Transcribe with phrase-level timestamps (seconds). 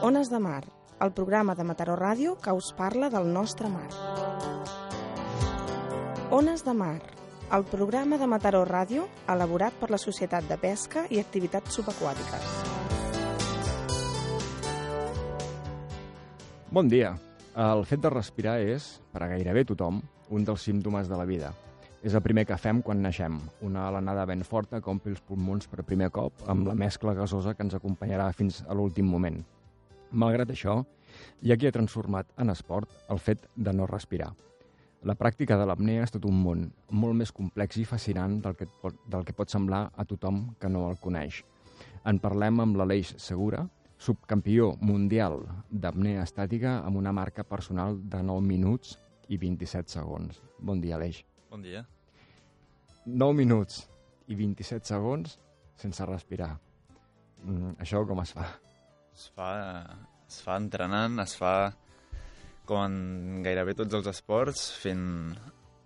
[0.00, 0.62] Ones de Mar,
[1.00, 3.88] el programa de Mataró Ràdio que us parla del nostre mar.
[6.30, 7.00] Ones de Mar,
[7.50, 12.46] el programa de Mataró Ràdio elaborat per la Societat de Pesca i Activitats Subaquàtiques.
[16.70, 17.16] Bon dia.
[17.58, 19.98] El fet de respirar és, per a gairebé tothom,
[20.30, 21.50] un dels símptomes de la vida.
[22.06, 25.66] És el primer que fem quan naixem, una alenada ben forta que ompli els pulmons
[25.66, 29.42] per primer cop amb la mescla gasosa que ens acompanyarà fins a l'últim moment.
[30.10, 30.78] Malgrat això,
[31.42, 34.30] hi ha qui ha transformat en esport el fet de no respirar.
[35.06, 38.66] La pràctica de l'apnea és tot un món, molt més complex i fascinant del que,
[38.82, 41.42] pot, del que pot semblar a tothom que no el coneix.
[42.08, 43.66] En parlem amb l'Aleix Segura,
[43.98, 48.96] subcampió mundial d'apnea estàtica amb una marca personal de 9 minuts
[49.28, 50.40] i 27 segons.
[50.58, 51.20] Bon dia, Aleix.
[51.50, 51.84] Bon dia.
[53.06, 53.84] 9 minuts
[54.26, 55.36] i 27 segons
[55.78, 56.56] sense respirar.
[57.44, 58.48] Mm, això com es fa?
[59.18, 59.50] Es fa,
[60.30, 61.52] es fa entrenant, es fa
[62.68, 65.06] com en gairebé tots els esports, fent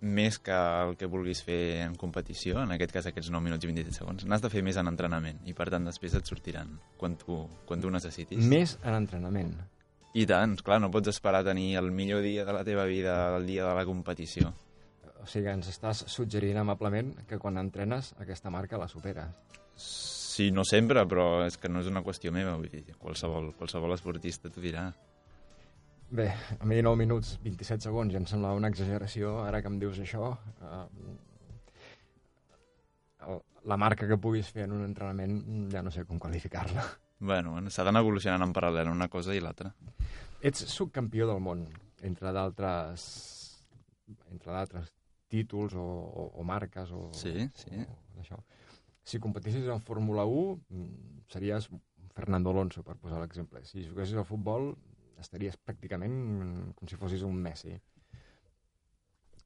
[0.03, 3.69] més que el que vulguis fer en competició, en aquest cas aquests 9 minuts i
[3.71, 4.25] 27 segons.
[4.27, 7.81] N'has de fer més en entrenament i per tant després et sortiran quan tu, quan
[7.81, 8.43] tu necessitis.
[8.51, 9.55] Més en entrenament.
[10.13, 13.15] I tant, clar, no pots esperar a tenir el millor dia de la teva vida
[13.37, 14.51] el dia de la competició.
[15.23, 19.31] O sigui, ens estàs suggerint amablement que quan entrenes aquesta marca la superes.
[20.33, 23.93] Sí, no sempre, però és que no és una qüestió meva, vull dir, qualsevol, qualsevol
[23.93, 24.87] esportista t'ho dirà.
[26.13, 26.27] Bé,
[26.59, 29.99] a mi 9 minuts, 27 segons, ja em sembla una exageració, ara que em dius
[30.01, 30.31] això.
[30.61, 30.87] Eh,
[33.65, 35.37] la marca que puguis fer en un entrenament
[35.71, 36.83] ja no sé com qualificar-la.
[37.23, 39.71] Bueno, s'ha d'anar evolucionant en paral·lel una cosa i l'altra.
[40.43, 41.61] Ets subcampió del món,
[42.03, 43.05] entre d'altres
[44.33, 44.89] entre d'altres
[45.31, 47.71] títols o, o, o marques o, Sí, sí.
[47.79, 48.37] o d'això.
[49.03, 51.69] Si competissis en Fórmula 1, mm, series
[52.13, 53.63] Fernando Alonso, per posar l'exemple.
[53.65, 54.71] Si juguessis al futbol,
[55.19, 57.73] estaries pràcticament com si fossis un Messi.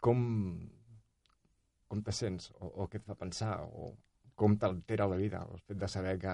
[0.03, 0.19] Com,
[1.87, 2.51] com te sents?
[2.59, 3.55] O, o què et fa pensar?
[3.65, 3.93] O
[4.37, 6.33] com t'altera la vida el fet de saber que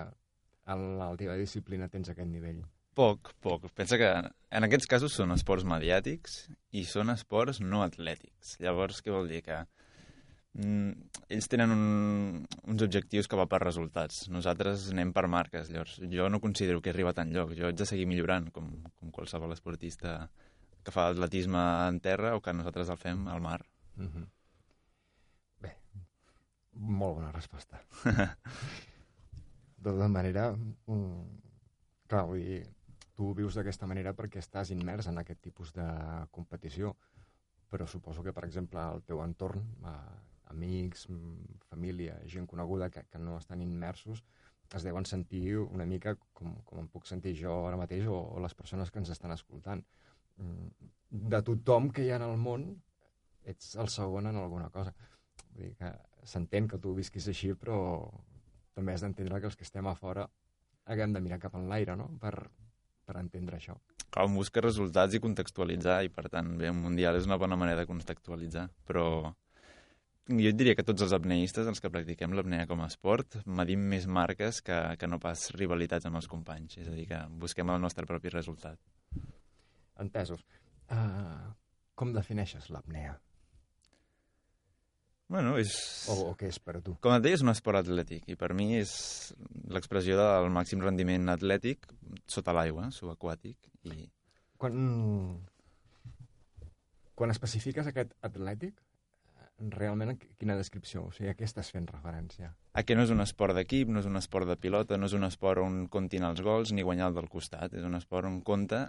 [0.74, 2.64] en la teva disciplina tens aquest nivell?
[2.94, 3.70] Poc, poc.
[3.74, 4.10] Pensa que
[4.54, 6.44] en aquests casos són esports mediàtics
[6.78, 8.58] i són esports no atlètics.
[8.62, 9.42] Llavors, què vol dir?
[9.48, 9.64] Que
[10.54, 11.84] mm, ells tenen un,
[12.70, 14.28] uns objectius que va per resultats.
[14.34, 15.70] Nosaltres anem per marques.
[15.74, 17.56] Llavors, jo no considero que he arribat enlloc.
[17.58, 18.70] Jo haig de seguir millorant, com,
[19.00, 20.30] com qualsevol esportista
[20.84, 23.62] que fa atletisme en terra o que nosaltres el fem al mar.
[23.96, 24.28] Mm -hmm.
[25.62, 25.76] Bé,
[26.74, 27.82] molt bona resposta.
[29.84, 31.24] de tota manera, mm,
[32.08, 32.64] clar, vull dir,
[33.14, 35.88] tu vius d'aquesta manera perquè estàs immers en aquest tipus de
[36.32, 36.96] competició,
[37.70, 41.08] però suposo que, per exemple, al teu entorn, eh, amics,
[41.70, 44.24] família, gent coneguda que, que no estan immersos,
[44.74, 48.42] es deuen sentir una mica com, com em puc sentir jo ara mateix o, o
[48.42, 49.84] les persones que ens estan escoltant.
[50.42, 50.92] Mm,
[51.30, 52.64] De tothom que hi ha en el món,
[53.46, 54.96] ets el segon en alguna cosa.
[55.52, 55.92] Vull dir que
[56.26, 57.78] s'entén que tu visquis així, però
[58.74, 60.26] també has d'entendre que els que estem a fora
[60.90, 62.34] haguem de mirar cap en l'aire, no?, per,
[63.06, 63.78] per entendre això.
[64.24, 67.84] Un busca resultats i contextualitzar, i per tant, bé, un mundial és una bona manera
[67.84, 69.06] de contextualitzar, però
[70.30, 73.84] jo et diria que tots els apneistes, els que practiquem l'apnea com a esport, medim
[73.92, 77.74] més marques que, que no pas rivalitats amb els companys, és a dir, que busquem
[77.74, 78.80] el nostre propi resultat.
[80.00, 80.46] Entesos.
[80.88, 81.52] Uh,
[82.00, 83.18] com defineixes l'apnea?
[85.34, 85.74] Bueno, és...
[86.12, 86.96] O, o què és per tu?
[87.04, 88.94] Com et deia, és un esport atlètic, i per mi és
[89.74, 91.88] l'expressió del màxim rendiment atlètic
[92.30, 93.58] sota l'aigua, subaquàtic,
[93.90, 94.06] i
[94.64, 94.76] Quan,
[97.20, 98.78] quan especifiques aquest atlètic,
[99.72, 101.08] realment quina descripció?
[101.08, 102.54] O sigui, a què estàs fent referència?
[102.74, 105.14] a que no és un esport d'equip, no és un esport de pilota, no és
[105.14, 107.76] un esport on comptin els gols ni guanyar el del costat.
[107.78, 108.88] És un esport on compta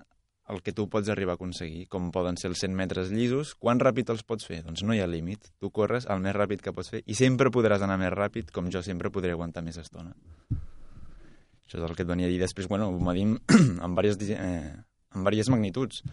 [0.49, 3.55] el que tu pots arribar a aconseguir, com poden ser els 100 metres llisos.
[3.61, 4.63] Quan ràpid els pots fer?
[4.65, 5.53] Doncs no hi ha límit.
[5.61, 8.73] Tu corres el més ràpid que pots fer i sempre podràs anar més ràpid, com
[8.73, 10.17] jo sempre podré aguantar més estona.
[11.65, 12.41] Això és el que et venia a dir.
[12.41, 13.37] Després, bueno, ho medim
[13.85, 14.73] amb diverses, eh,
[15.13, 16.05] amb diverses magnituds.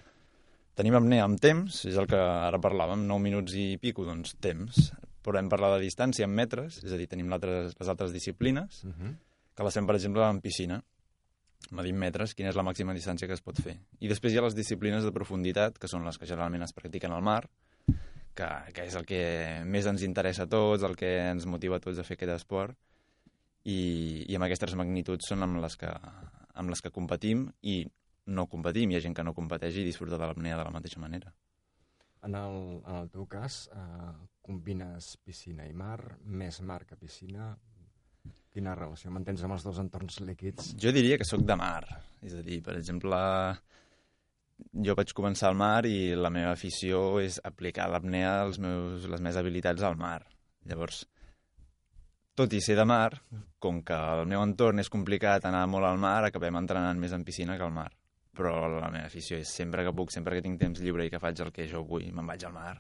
[0.76, 4.92] Tenim apnea amb temps, és el que ara parlàvem, 9 minuts i pico, doncs temps.
[5.22, 8.90] Podem parlar de distància en metres, és a dir, tenim altres, les altres disciplines, Uh
[8.92, 9.16] -huh.
[9.56, 10.84] que les fem, per exemple, en piscina.
[11.72, 13.78] Medim metres, quina és la màxima distància que es pot fer.
[14.00, 17.12] I després hi ha les disciplines de profunditat, que són les que generalment es practiquen
[17.12, 17.48] al mar,
[18.34, 21.80] que, que és el que més ens interessa a tots, el que ens motiva a
[21.80, 22.78] tots a fer aquest esport,
[23.64, 25.92] i, i amb aquestes magnituds són amb les, que,
[26.56, 27.86] amb les que competim i
[28.32, 28.92] no competim.
[28.92, 31.34] Hi ha gent que no competeix i disfruta de l'apnea de la mateixa manera.
[32.26, 34.12] En el, en el teu cas, eh,
[34.46, 37.56] combines piscina i mar, més mar que piscina.
[38.52, 40.74] Quina relació mantens amb els dos entorns líquids?
[40.82, 41.86] Jo diria que sóc de mar.
[42.22, 43.18] És a dir, per exemple,
[44.88, 49.24] jo vaig començar al mar i la meva afició és aplicar l'apnea als meus, les
[49.24, 50.20] meves habilitats al mar.
[50.70, 51.06] Llavors,
[52.38, 53.10] tot i ser de mar,
[53.60, 57.26] com que el meu entorn és complicat anar molt al mar, acabem entrenant més en
[57.28, 57.90] piscina que al mar.
[58.38, 61.20] Però la meva afició és sempre que puc, sempre que tinc temps lliure i que
[61.20, 62.78] faig el que jo vull, me'n vaig al mar.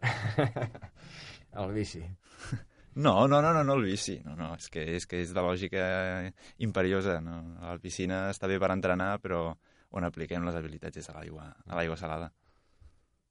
[1.62, 2.04] el bici.
[2.92, 4.16] No, no, no, no, no el bici.
[4.24, 5.82] No, no, és que és, que és de lògica
[6.58, 7.20] imperiosa.
[7.22, 7.36] No?
[7.62, 9.44] La piscina està bé per entrenar, però
[9.94, 12.32] on apliquem les habilitats és a l'aigua a l'aigua salada.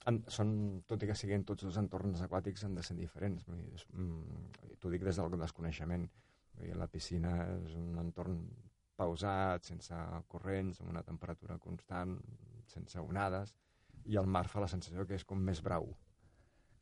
[0.08, 0.54] En, són,
[0.88, 3.46] tot i que siguin tots els entorns aquàtics, han de ser diferents.
[3.52, 4.48] Mm,
[4.80, 6.08] T'ho dic des del desconeixement.
[6.80, 8.40] La piscina és un entorn
[9.00, 12.18] pausat, sense corrents, amb una temperatura constant,
[12.70, 13.56] sense onades,
[14.10, 15.90] i el mar fa la sensació que és com més brau.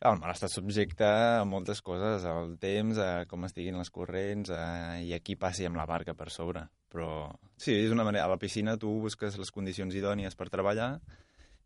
[0.07, 4.97] El mar està subjecte a moltes coses, al temps, a com estiguin les corrents, a,
[5.01, 6.67] i aquí passi amb la barca per sobre.
[6.93, 7.09] Però
[7.57, 8.27] sí, és una manera...
[8.27, 10.91] A la piscina tu busques les condicions idònies per treballar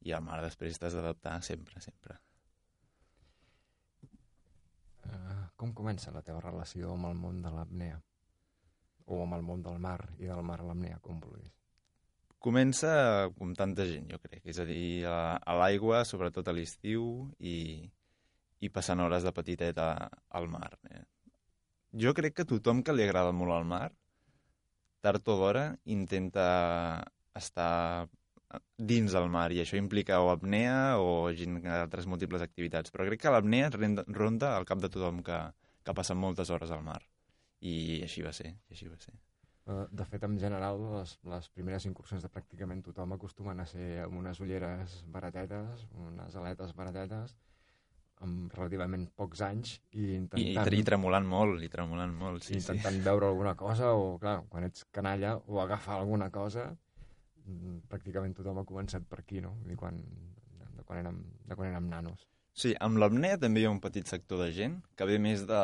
[0.07, 2.15] i al mar després t'has d'adaptar sempre, sempre.
[5.05, 7.99] Uh, com comença la teva relació amb el món de l'apnea?
[9.07, 11.51] O amb el món del mar i del mar a l'apnea, com vulguis?
[12.41, 12.91] Comença
[13.37, 14.41] com tanta gent, jo crec.
[14.49, 17.03] És a dir, a, l'aigua, sobretot a l'estiu,
[17.37, 17.85] i,
[18.65, 19.91] i passant hores de petitet a,
[20.39, 20.71] al mar.
[20.89, 21.03] Eh?
[22.01, 23.89] Jo crec que tothom que li agrada molt el mar,
[25.05, 26.47] tard o d'hora, intenta
[27.37, 28.07] estar
[28.77, 32.91] dins del mar, i això implica o apnea o altres múltiples activitats.
[32.91, 35.39] Però crec que l'apnea ronda al cap de tothom que,
[35.85, 37.01] que passa moltes hores al mar.
[37.61, 37.75] I
[38.05, 39.13] així va ser, i així va ser.
[39.69, 43.87] Eh, de fet, en general, les, les primeres incursions de pràcticament tothom acostumen a ser
[44.05, 47.35] amb unes ulleres baratetes, unes aletes baratetes,
[48.25, 50.73] amb relativament pocs anys i intentant...
[50.73, 53.03] I, i tremolant molt, i tremolant molt, sí, intentant sí.
[53.05, 56.67] veure alguna cosa, o, clar, quan ets canalla, o agafar alguna cosa,
[57.45, 59.55] mm, pràcticament tothom ha començat per aquí, no?
[59.69, 60.01] I quan,
[60.77, 62.27] de, quan érem, de quan érem nanos.
[62.53, 65.61] Sí, amb l'apnea també hi ha un petit sector de gent que ve més de,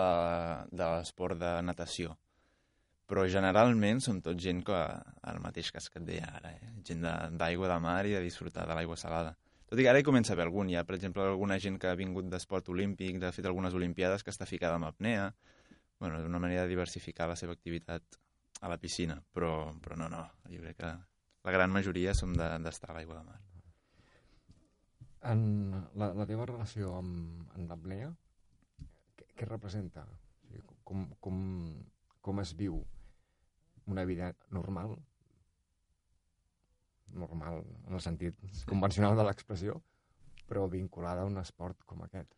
[0.72, 2.16] de l'esport de natació.
[3.08, 4.78] Però generalment som tot gent que,
[5.32, 6.72] el mateix cas que et deia ara, eh?
[6.88, 9.36] gent d'aigua de, de mar i de disfrutar de l'aigua salada.
[9.68, 10.72] Tot i que ara hi comença a haver algun.
[10.72, 14.24] Hi ha, per exemple, alguna gent que ha vingut d'esport olímpic, de fet algunes olimpiades,
[14.24, 15.34] que està ficada amb apnea.
[16.00, 18.20] bueno, és una manera de diversificar la seva activitat
[18.62, 20.94] a la piscina, però, però no, no, jo crec que
[21.48, 23.47] la gran majoria som d'estar de, a l'aigua de mar.
[25.26, 25.42] En
[25.98, 28.12] la, la teva relació amb, amb l'apnea,
[29.18, 30.06] què, què representa?
[30.06, 31.42] O sigui, com, com,
[32.22, 32.78] com es viu
[33.88, 34.96] una vida normal,
[37.18, 39.82] normal en el sentit convencional de l'expressió,
[40.48, 42.37] però vinculada a un esport com aquest?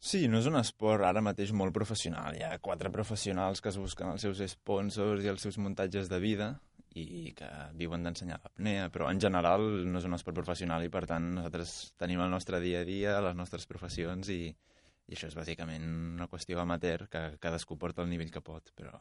[0.00, 2.32] Sí, no és un esport ara mateix molt professional.
[2.32, 6.20] Hi ha quatre professionals que es busquen els seus sponsors i els seus muntatges de
[6.22, 6.54] vida
[6.96, 7.48] i que
[7.78, 11.92] viuen d'ensenyar l'apnea, però en general no és un esport professional i per tant nosaltres
[12.00, 15.84] tenim el nostre dia a dia, les nostres professions i, i això és bàsicament
[16.16, 18.96] una qüestió amateur que cadascú porta el nivell que pot, però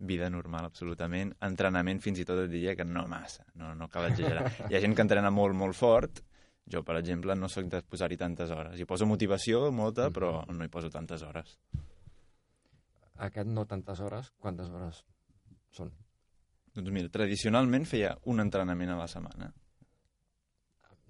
[0.00, 4.08] vida normal absolutament, entrenament fins i tot et diria que no massa, no, no cal
[4.08, 4.46] exagerar.
[4.70, 6.22] Hi ha gent que entrena molt, molt fort,
[6.66, 8.78] jo, per exemple, no sóc de posar-hi tantes hores.
[8.78, 11.56] Hi poso motivació, molta, però no hi poso tantes hores.
[13.20, 15.02] Aquest no tantes hores, quantes hores
[15.76, 15.90] són?
[16.76, 19.50] Doncs mira, tradicionalment feia un entrenament a la setmana.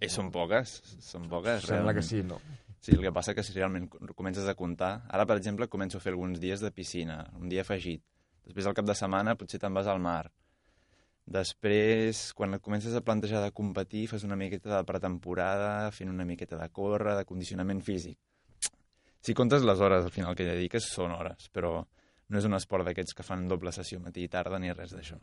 [0.01, 1.67] I són poques, són poques.
[1.67, 1.99] Sembla realment.
[1.99, 2.41] que sí, no?
[2.81, 5.03] Sí, el que passa que si realment comences a comptar...
[5.13, 8.01] Ara, per exemple, començo a fer alguns dies de piscina, un dia afegit.
[8.49, 10.31] Després, al cap de setmana, potser te'n vas al mar.
[11.27, 16.27] Després, quan et comences a plantejar de competir, fas una miqueta de pretemporada, fent una
[16.27, 18.19] miqueta de córrer, de condicionament físic.
[19.21, 21.75] Si comptes les hores al final que dediques, són hores, però
[22.31, 25.19] no és un esport d'aquests que fan doble sessió matí i tarda ni res d'això.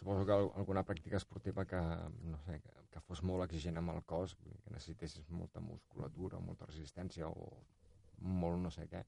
[0.00, 1.80] Suposo que alguna pràctica esportiva que,
[2.24, 2.60] no sé,
[2.90, 7.50] que fos molt exigent amb el cos, que necessitessis molta musculatura, molta resistència o
[8.20, 9.04] molt no sé què,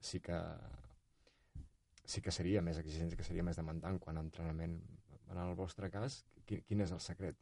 [0.00, 0.36] sí que
[2.04, 4.78] sí que seria més exigent, que seria més demandant quan entrenament.
[5.32, 7.38] En el vostre cas, quin, quin és el secret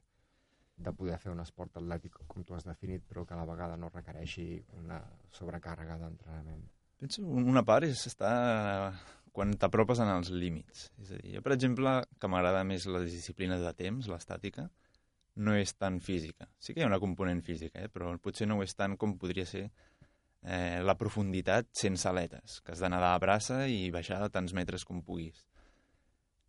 [0.81, 3.77] de poder fer un esport atlètic com tu has definit, però que a la vegada
[3.77, 4.47] no requereixi
[4.81, 5.01] una
[5.37, 6.63] sobrecàrrega d'entrenament?
[7.01, 8.93] Penso una part és estar
[9.33, 10.89] quan t'apropes en els límits.
[11.03, 14.69] És a dir, jo, per exemple, que m'agrada més la disciplina de temps, l'estàtica,
[15.41, 16.49] no és tan física.
[16.59, 17.93] Sí que hi ha una component física, eh?
[17.93, 19.69] però potser no ho és tant com podria ser
[20.43, 24.85] eh, la profunditat sense aletes, que has de nedar a braça i baixar tants metres
[24.85, 25.45] com puguis.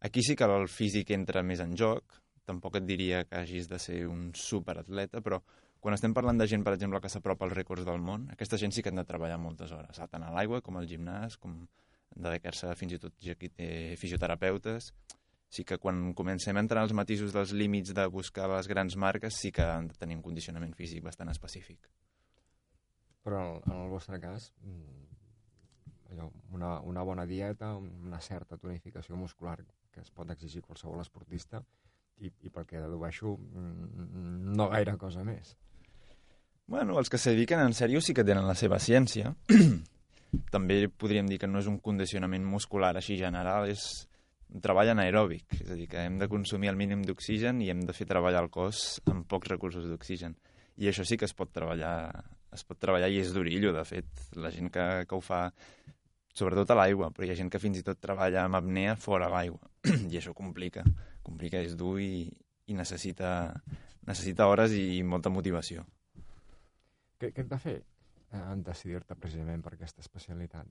[0.02, 3.80] Aquí sí que el físic entra més en joc, tampoc et diria que hagis de
[3.80, 5.42] ser un superatleta, però
[5.82, 8.74] quan estem parlant de gent, per exemple, que s'apropa als rècords del món, aquesta gent
[8.74, 11.64] sí que han de treballar moltes hores, tant a l'aigua com al gimnàs, com
[12.16, 14.92] dedicar-se fins i tot té fisioterapeutes.
[15.52, 19.36] Sí que quan comencem a entrar als matisos dels límits de buscar les grans marques
[19.36, 21.90] sí que han de tenir un condicionament físic bastant específic.
[23.22, 29.16] Però en en el vostre cas, mm, allò, una, una bona dieta, una certa tonificació
[29.16, 29.60] muscular
[29.92, 31.62] que es pot exigir qualsevol esportista
[32.22, 35.56] i, i pel que dedueixo mm, no gaire cosa més.
[36.72, 39.34] Bueno, els que se dediquen en sèrio sí que tenen la seva ciència.
[40.56, 44.08] També podríem dir que no és un condicionament muscular així general, és
[44.52, 47.84] un treball anaeròbic, és a dir, que hem de consumir el mínim d'oxigen i hem
[47.88, 50.38] de fer treballar el cos amb pocs recursos d'oxigen.
[50.80, 52.24] I això sí que es pot treballar,
[52.56, 54.26] es pot treballar i és durillo, de fet.
[54.40, 55.46] La gent que, que ho fa,
[56.36, 59.32] sobretot a l'aigua, però hi ha gent que fins i tot treballa amb apnea fora
[59.32, 59.72] l'aigua.
[60.12, 60.86] I això complica,
[61.24, 62.28] complica, és dur i,
[62.68, 63.32] i necessita,
[64.08, 65.88] necessita hores i molta motivació.
[67.18, 70.68] Què, què et va fer eh, en decidir-te precisament per aquesta especialitat?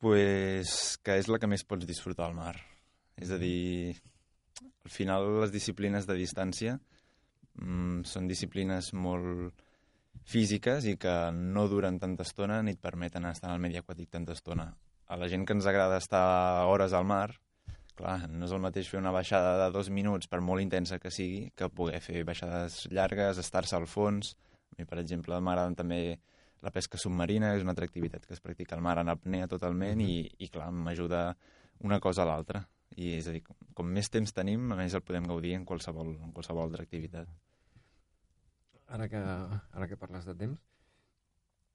[0.00, 2.54] pues, que és la que més pots disfrutar al mar.
[3.16, 3.96] És a dir,
[4.60, 6.76] al final les disciplines de distància
[7.60, 9.54] mm, són disciplines molt
[10.26, 14.34] físiques i que no duren tanta estona ni et permeten estar el medi aquàtic tanta
[14.34, 14.70] estona.
[15.06, 17.36] A la gent que ens agrada estar hores al mar,
[17.96, 21.12] clar, no és el mateix fer una baixada de dos minuts, per molt intensa que
[21.14, 24.34] sigui, que poder fer baixades llargues, estar-se al fons.
[24.72, 26.00] A mi, per exemple, m'agraden també
[26.66, 30.02] la pesca submarina, és una altra activitat que es practica al mar en apnea totalment
[30.02, 31.28] i, i clar, m'ajuda
[31.86, 32.64] una cosa a l'altra.
[32.96, 33.42] I és a dir,
[33.76, 37.28] com, més temps tenim, més el podem gaudir en qualsevol, en qualsevol altra activitat.
[38.96, 40.62] Ara que, ara que parles de temps,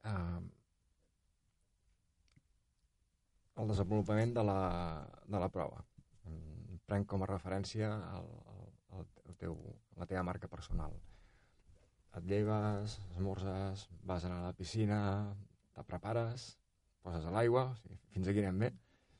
[0.07, 0.39] eh,
[3.61, 4.59] el desenvolupament de la,
[5.27, 5.83] de la prova.
[6.89, 8.29] Prenc com a referència el,
[8.97, 9.57] el, el teu,
[9.99, 10.95] la teva marca personal.
[12.19, 15.01] Et lleves, esmorzes, vas anar a la piscina,
[15.77, 16.49] te prepares,
[17.05, 18.71] poses a l'aigua, o sigui, fins aquí anem bé.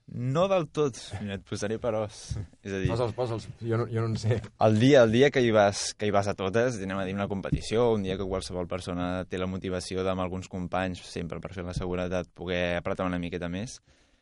[0.07, 2.37] No del tot, et posaré peròs.
[2.63, 4.41] És a dir, Posa'ls, posa'ls, jo no, jo no en sé.
[4.59, 7.13] el dia, el dia que hi, vas, que hi vas a totes, anem a dir
[7.15, 11.53] una competició, un dia que qualsevol persona té la motivació d'amb alguns companys, sempre per
[11.53, 13.79] fer la seguretat, poder apretar una miqueta més,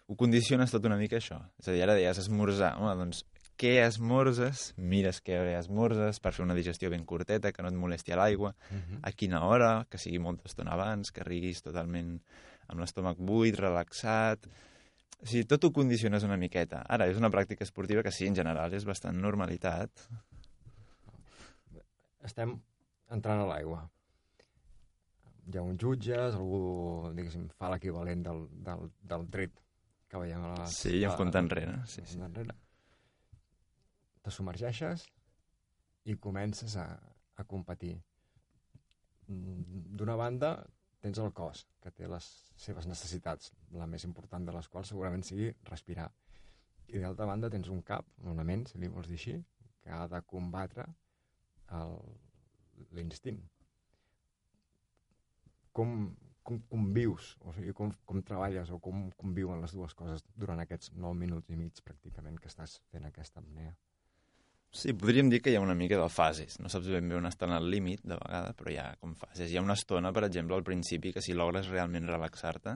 [0.07, 1.41] ho condiciones tot una mica això.
[1.59, 3.25] És a dir, ara deies esmorzar, home, doncs
[3.59, 8.13] què esmorzes, mires què esmorzes per fer una digestió ben curteta, que no et molesti
[8.13, 8.99] a l'aigua, Uh -huh.
[9.03, 12.21] a quina hora, que sigui molta estona abans, que riguis totalment
[12.67, 14.45] amb l'estómac buit, relaxat...
[15.19, 16.85] O sigui, tot ho condiciones una miqueta.
[16.87, 20.05] Ara, és una pràctica esportiva que sí, en general, és bastant normalitat.
[22.29, 22.55] Estem
[23.11, 23.81] entrant a l'aigua.
[25.49, 26.61] Hi ha uns jutges, algú,
[27.17, 29.59] diguéssim, fa l'equivalent del, del, del tret
[30.09, 30.75] que veiem a les...
[30.85, 31.79] Sí, i en compte enrere.
[31.89, 32.19] Sí, sí.
[32.23, 32.55] enrere.
[34.23, 35.07] Te submergeixes
[36.09, 36.85] i comences a,
[37.35, 37.95] a competir.
[39.27, 40.53] Mm, D'una banda,
[41.03, 42.25] tens el cos, que té les
[42.59, 46.09] seves necessitats, la més important de les quals segurament sigui respirar.
[46.89, 49.37] I d'altra banda tens un cap, una ment, si li vols dir així,
[49.83, 50.87] que ha de combatre
[52.97, 53.39] l'instint.
[55.79, 55.93] Com,
[56.43, 60.91] com convius, o sigui, com, com treballes o com conviuen les dues coses durant aquests
[60.95, 63.75] 9 minuts i mig pràcticament que estàs fent aquesta apnea?
[64.69, 66.59] Sí, podríem dir que hi ha una mica de fases.
[66.61, 69.49] No saps ben bé on estan al límit, de vegada, però hi ha com fases.
[69.49, 72.75] Hi ha una estona, per exemple, al principi, que si logres realment relaxar-te,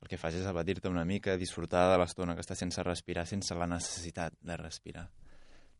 [0.00, 3.56] el que fas és abatir-te una mica, disfrutar de l'estona que estàs sense respirar, sense
[3.56, 5.04] la necessitat de respirar.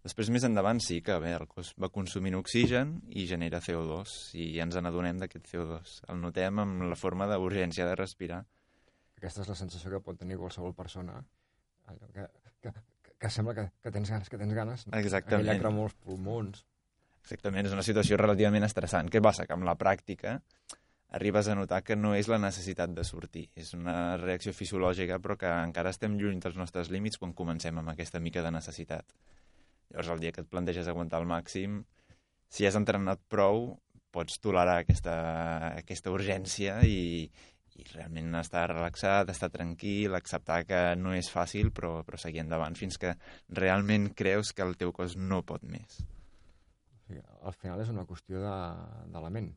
[0.04, 4.50] Després, més endavant, sí que bé, el cos va consumint oxigen i genera CO2, i
[4.58, 5.94] ja ens n'adonem d'aquest CO2.
[6.12, 8.42] El notem amb la forma d'urgència de respirar.
[9.16, 11.16] Aquesta és la sensació que pot tenir qualsevol persona,
[11.88, 12.28] allò que,
[12.60, 12.74] que,
[13.24, 14.86] que, sembla que, que tens ganes, que tens ganes.
[14.92, 15.46] Exactament.
[15.48, 16.64] Aquella cremor als pulmons.
[17.24, 19.08] Exactament, és una situació relativament estressant.
[19.08, 19.46] Què passa?
[19.48, 20.36] Que amb la pràctica
[21.14, 23.46] arribes a notar que no és la necessitat de sortir.
[23.56, 27.94] És una reacció fisiològica, però que encara estem lluny dels nostres límits quan comencem amb
[27.94, 29.16] aquesta mica de necessitat.
[29.94, 31.80] Llavors, el dia que et planteges aguantar al màxim,
[32.50, 33.78] si has entrenat prou,
[34.14, 35.14] pots tolerar aquesta,
[35.80, 37.30] aquesta urgència i,
[37.76, 42.76] i realment estar relaxat, estar tranquil, acceptar que no és fàcil, però, però seguir endavant
[42.78, 43.14] fins que
[43.50, 46.00] realment creus que el teu cos no pot més.
[46.94, 48.56] O sigui, al final és una qüestió de,
[49.12, 49.50] de la ment.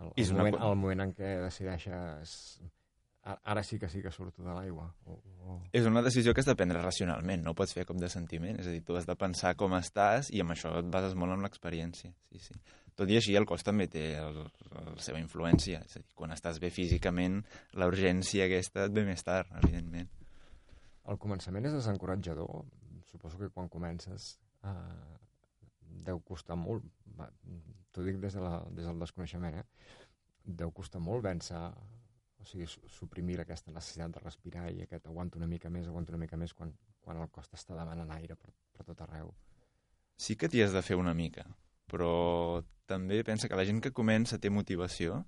[0.00, 2.32] El, És el, una moment, qu- el moment en què decideixes
[3.22, 4.88] "A- ara sí que sí que surto de l'aigua.
[5.06, 5.12] O,
[5.46, 5.60] o...
[5.72, 8.58] És una decisió que has de prendre racionalment, no ho pots fer com de sentiment.
[8.58, 11.36] És a dir, tu has de pensar com estàs i amb això et bases molt
[11.36, 12.10] en l'experiència.
[12.32, 12.56] Sí, sí.
[12.98, 15.80] Tot i així, el cos també té el, la seva influència.
[15.86, 17.40] És a dir, quan estàs bé físicament,
[17.80, 20.10] la urgència aquesta et ve més tard, evidentment.
[21.08, 22.66] El començament és desencoratjador.
[23.10, 24.34] Suposo que quan comences
[24.68, 25.16] eh,
[26.06, 26.84] deu costar molt,
[27.92, 29.66] t'ho dic des, de la, des del desconeixement, eh?
[30.44, 31.58] deu costar molt vèncer
[32.42, 36.22] o sigui, suprimir aquesta necessitat de respirar i aquest aguanto una mica més, aguanto una
[36.24, 39.30] mica més quan, quan el cos t'està demanant aire per, per tot arreu.
[40.18, 41.46] Sí que t'hi has de fer una mica,
[41.90, 45.22] però també pensa que la gent que comença té motivació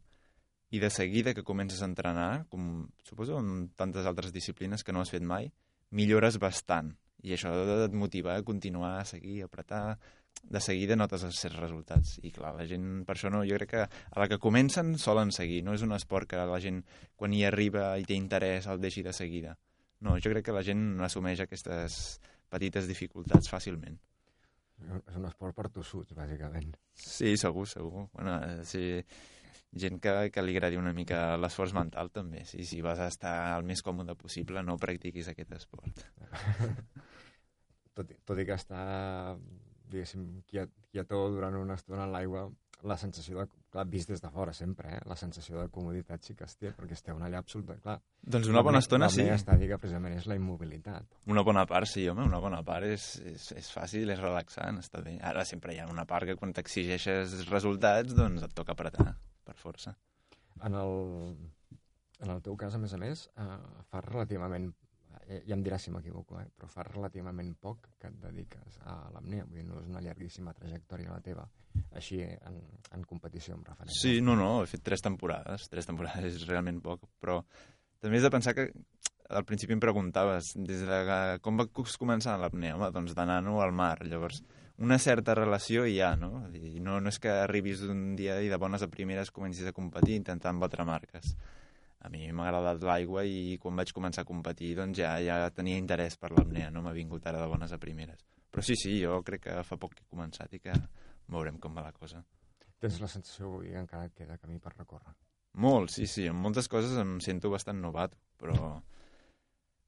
[0.74, 5.00] i de seguida que comences a entrenar, com suposo en tantes altres disciplines que no
[5.00, 5.48] has fet mai,
[5.90, 6.92] millores bastant.
[7.24, 7.52] I això
[7.86, 9.98] et motiva a continuar, a seguir, a apretar,
[10.42, 12.18] de seguida notes els certs resultats.
[12.26, 15.30] I clar, la gent, per això no, jo crec que a la que comencen solen
[15.32, 16.82] seguir, no és un esport que la gent,
[17.16, 19.54] quan hi arriba i té interès, el deixi de seguida.
[20.04, 22.18] No, jo crec que la gent assumeix aquestes
[22.52, 23.96] petites dificultats fàcilment.
[24.82, 26.74] És un esport per tossuts, bàsicament.
[26.98, 28.08] Sí, segur, segur.
[28.12, 28.36] Bueno,
[28.68, 29.00] sí,
[29.84, 32.44] gent que, que li agradi una mica l'esforç mental, també.
[32.48, 36.04] Sí, si vas a estar el més còmode possible, no practiquis aquest esport.
[37.96, 38.82] tot, tot i que està
[39.90, 42.48] diguéssim, quiet, quietó durant una estona en l'aigua,
[42.84, 45.00] la sensació de, clar, vist des de fora sempre, eh?
[45.08, 47.96] la sensació de comoditat sí que es té, perquè esteu allà absoluta, clar.
[48.20, 49.24] Doncs una bona estona sí.
[49.24, 51.16] La estàtica precisament és la immobilitat.
[51.32, 55.00] Una bona part sí, home, una bona part és, és, és fàcil, és relaxant, està
[55.04, 55.16] bé.
[55.32, 59.14] Ara sempre hi ha una part que quan t'exigeixes resultats, doncs et toca apretar,
[59.44, 59.96] per força.
[60.64, 60.94] En el,
[62.20, 63.52] en el teu cas, a més a més, eh,
[63.90, 64.70] fa relativament
[65.26, 66.46] ja em diràs si m'equivoco, eh?
[66.54, 70.54] però fa relativament poc que et dediques a l'apnea, vull dir, no és una llarguíssima
[70.56, 71.46] trajectòria la teva,
[71.96, 72.58] així en,
[72.96, 74.00] en competició amb referència.
[74.00, 77.40] Sí, no, no, he fet tres temporades, tres temporades és realment poc, però
[78.04, 78.68] també has de pensar que
[79.34, 81.00] al principi em preguntaves des de
[81.42, 84.42] com va començar l'apnea, home, doncs d'anar-ho al mar, llavors
[84.84, 86.48] una certa relació hi ha, no?
[86.52, 89.72] I no, no és que arribis un dia i de bones a primeres comencis a
[89.76, 91.36] competir intentant batre marques
[92.04, 95.80] a mi m'ha agradat l'aigua i quan vaig començar a competir doncs ja, ja tenia
[95.80, 98.20] interès per l'apnea, no m'ha vingut ara de bones a primeres.
[98.52, 100.74] Però sí, sí, jo crec que fa poc que he començat i que
[101.32, 102.20] veurem com va la cosa.
[102.78, 105.14] Tens la sensació que encara et queda camí per recórrer?
[105.64, 106.26] Molt, sí, sí.
[106.28, 108.54] En moltes coses em sento bastant novat, però,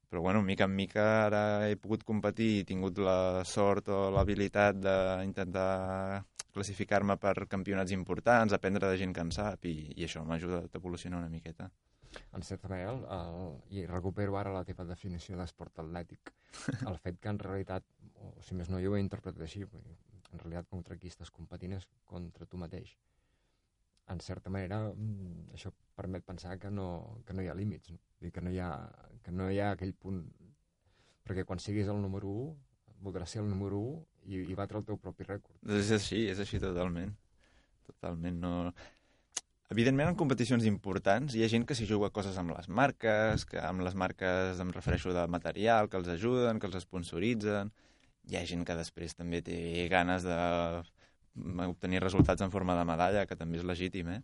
[0.09, 4.07] però bueno, mica en mica ara he pogut competir i he tingut la sort o
[4.15, 6.23] l'habilitat d'intentar
[6.57, 10.73] classificar-me per campionats importants, aprendre de gent que en sap, i, i això m'ha ajudat
[10.73, 11.69] a evolucionar una miqueta
[12.33, 16.33] en certa manera, el, i recupero ara la teva definició d'esport atlètic,
[16.89, 17.85] el fet que en realitat,
[18.21, 21.77] o si més no, jo ho he interpretat així, en realitat contra qui estàs competint
[21.77, 22.95] és contra tu mateix.
[24.11, 27.99] En certa manera, mm, això permet pensar que no, que no hi ha límits, no?
[28.21, 28.71] Dir que no hi ha,
[29.23, 30.23] que no hi ha aquell punt...
[31.27, 32.53] Perquè quan siguis el número 1,
[33.03, 33.97] voldràs ser el número 1
[34.31, 35.57] i, i batre el teu propi rècord.
[35.75, 37.11] És així, és així totalment.
[37.89, 38.53] Totalment, no...
[39.73, 43.59] Evidentment, en competicions importants hi ha gent que s'hi juga coses amb les marques, que
[43.59, 47.73] amb les marques em refereixo de material, que els ajuden, que els sponsoritzen.
[48.31, 49.59] Hi ha gent que després també té
[49.91, 54.23] ganes d'obtenir resultats en forma de medalla, que també és legítim, eh?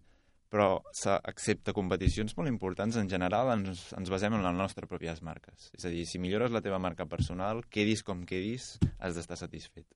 [0.54, 5.72] però excepte competicions molt importants, en general ens, ens basem en les nostres pròpies marques.
[5.74, 9.88] És a dir, si millores la teva marca personal, quedis com quedis, has d'estar satisfet.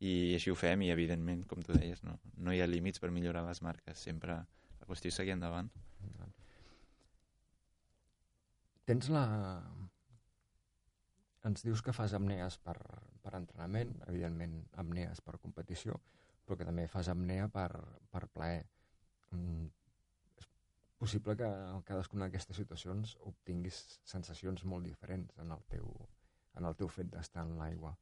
[0.00, 3.12] I així ho fem i, evidentment, com tu deies, no, no hi ha límits per
[3.12, 4.00] millorar les marques.
[4.00, 4.38] Sempre
[4.90, 5.70] qüestió és seguir endavant.
[8.90, 9.24] Tens la...
[11.46, 12.76] Ens dius que fas apnees per,
[13.24, 15.94] per entrenament, evidentment apnees per competició,
[16.44, 17.70] però que també fas apnea per,
[18.12, 18.64] per plaer.
[19.30, 19.70] Mm,
[20.42, 20.50] és
[21.00, 23.78] possible que en cadascuna d'aquestes situacions obtinguis
[24.12, 25.88] sensacions molt diferents en el teu,
[26.58, 27.94] en el teu fet d'estar en l'aigua.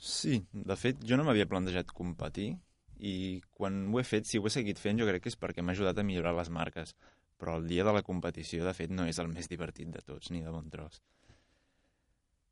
[0.00, 2.54] Sí, de fet, jo no m'havia plantejat competir,
[3.00, 3.14] i
[3.56, 5.74] quan ho he fet, si ho he seguit fent, jo crec que és perquè m'ha
[5.76, 6.94] ajudat a millorar les marques.
[7.40, 10.30] Però el dia de la competició, de fet, no és el més divertit de tots,
[10.30, 11.00] ni de bon tros.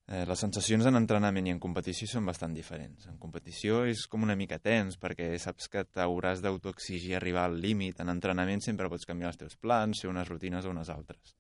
[0.09, 3.11] Eh, les sensacions en entrenament i en competició són bastant diferents.
[3.11, 8.01] En competició és com una mica tens, perquè saps que t'hauràs d'autoexigir arribar al límit.
[8.01, 11.37] En entrenament sempre pots canviar els teus plans, fer unes rutines o unes altres.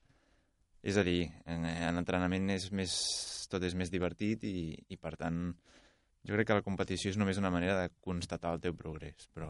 [0.85, 2.92] És a dir, en, en entrenament és més,
[3.49, 5.40] tot és més divertit i, i per tant,
[6.29, 9.49] jo crec que la competició és només una manera de constatar el teu progrés, però,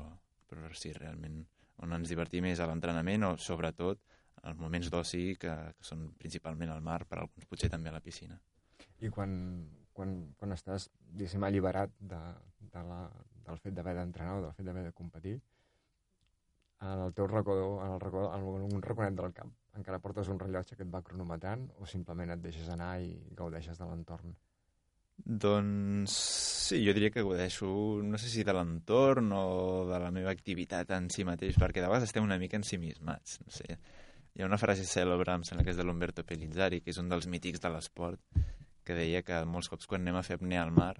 [0.51, 1.41] però sí, realment,
[1.83, 4.01] on ens divertim és a l'entrenament o, sobretot,
[4.47, 8.05] els moments d'oci que, que són principalment al mar, per alguns potser també a la
[8.05, 8.39] piscina.
[9.03, 9.33] I quan,
[9.95, 12.21] quan, quan estàs, diguéssim, alliberat de,
[12.75, 13.05] de la,
[13.49, 15.39] del fet d'haver d'entrenar o del fet d'haver de competir,
[16.81, 20.39] en el teu racó, en, el racó, en un raconet del camp, encara portes un
[20.39, 24.37] rellotge que et va cronometrant o simplement et deixes anar i gaudeixes de l'entorn?
[25.19, 26.13] Doncs
[26.71, 27.69] sí, jo diria que godeixo,
[28.05, 31.89] no sé si de l'entorn o de la meva activitat en si mateix, perquè de
[31.89, 33.79] vegades estem una mica ensimismats, no sé.
[34.35, 37.11] Hi ha una frase cèlebre, em sembla que és de l'Umberto Pellizzari, que és un
[37.11, 38.23] dels mítics de l'esport,
[38.87, 40.95] que deia que molts cops quan anem a fer apnea al mar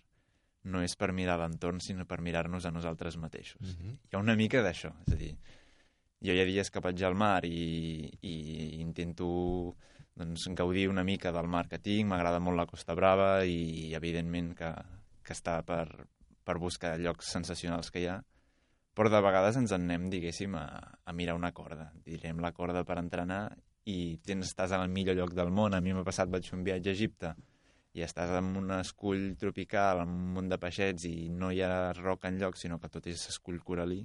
[0.69, 3.63] no és per mirar l'entorn, sinó per mirar-nos a nosaltres mateixos.
[3.63, 3.97] Mm -hmm.
[4.11, 5.37] Hi ha una mica d'això, és a dir,
[6.21, 9.77] jo hi ha dies que vaig al mar i, i intento
[10.19, 14.53] doncs, gaudir una mica del mar que tinc, m'agrada molt la Costa Brava i, evidentment,
[14.59, 14.73] que,
[15.23, 15.87] que està per,
[16.45, 18.19] per buscar llocs sensacionals que hi ha,
[18.99, 20.67] però de vegades ens en anem, diguéssim, a,
[21.07, 21.93] a mirar una corda.
[22.07, 23.45] Direm la corda per entrenar
[23.87, 25.77] i tens, estàs al millor lloc del món.
[25.77, 27.35] A mi m'ha passat, vaig fer un viatge a Egipte
[27.95, 31.93] i estàs en un escull tropical amb un munt de peixets i no hi ha
[31.97, 34.03] roca en lloc, sinó que tot és escull coralí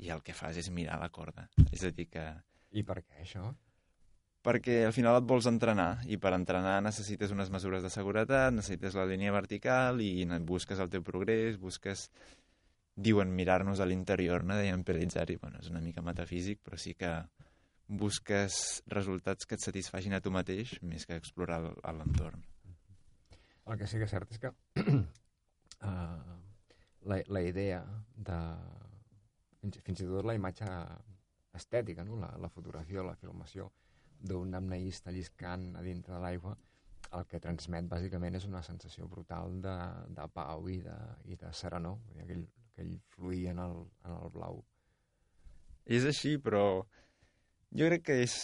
[0.00, 1.46] i el que fas és mirar la corda.
[1.70, 2.24] És a dir que...
[2.72, 3.44] I per què això?
[4.40, 8.96] Perquè al final et vols entrenar i per entrenar necessites unes mesures de seguretat, necessites
[8.96, 12.10] la línia vertical i busques el teu progrés, busques...
[13.00, 14.56] Diuen mirar-nos a l'interior, no?
[14.58, 17.08] Deien Pelitzari, bueno, és una mica metafísic, però sí que
[17.90, 21.60] busques resultats que et satisfagin a tu mateix més que explorar
[21.96, 22.42] l'entorn.
[23.66, 24.90] El que sí que és cert és que uh,
[27.10, 27.80] la, la idea
[28.16, 28.38] de
[29.60, 30.68] fins, fins i tot la imatge
[31.56, 32.18] estètica, no?
[32.20, 33.70] la, la fotografia, la filmació
[34.20, 36.56] d'un apneista lliscant a dintre de l'aigua,
[37.18, 39.76] el que transmet bàsicament és una sensació brutal de,
[40.16, 40.96] de pau i de,
[41.32, 44.60] i de serenor, aquell, aquell fluir en el, en el blau.
[45.90, 46.64] És així, però
[47.74, 48.36] jo crec que és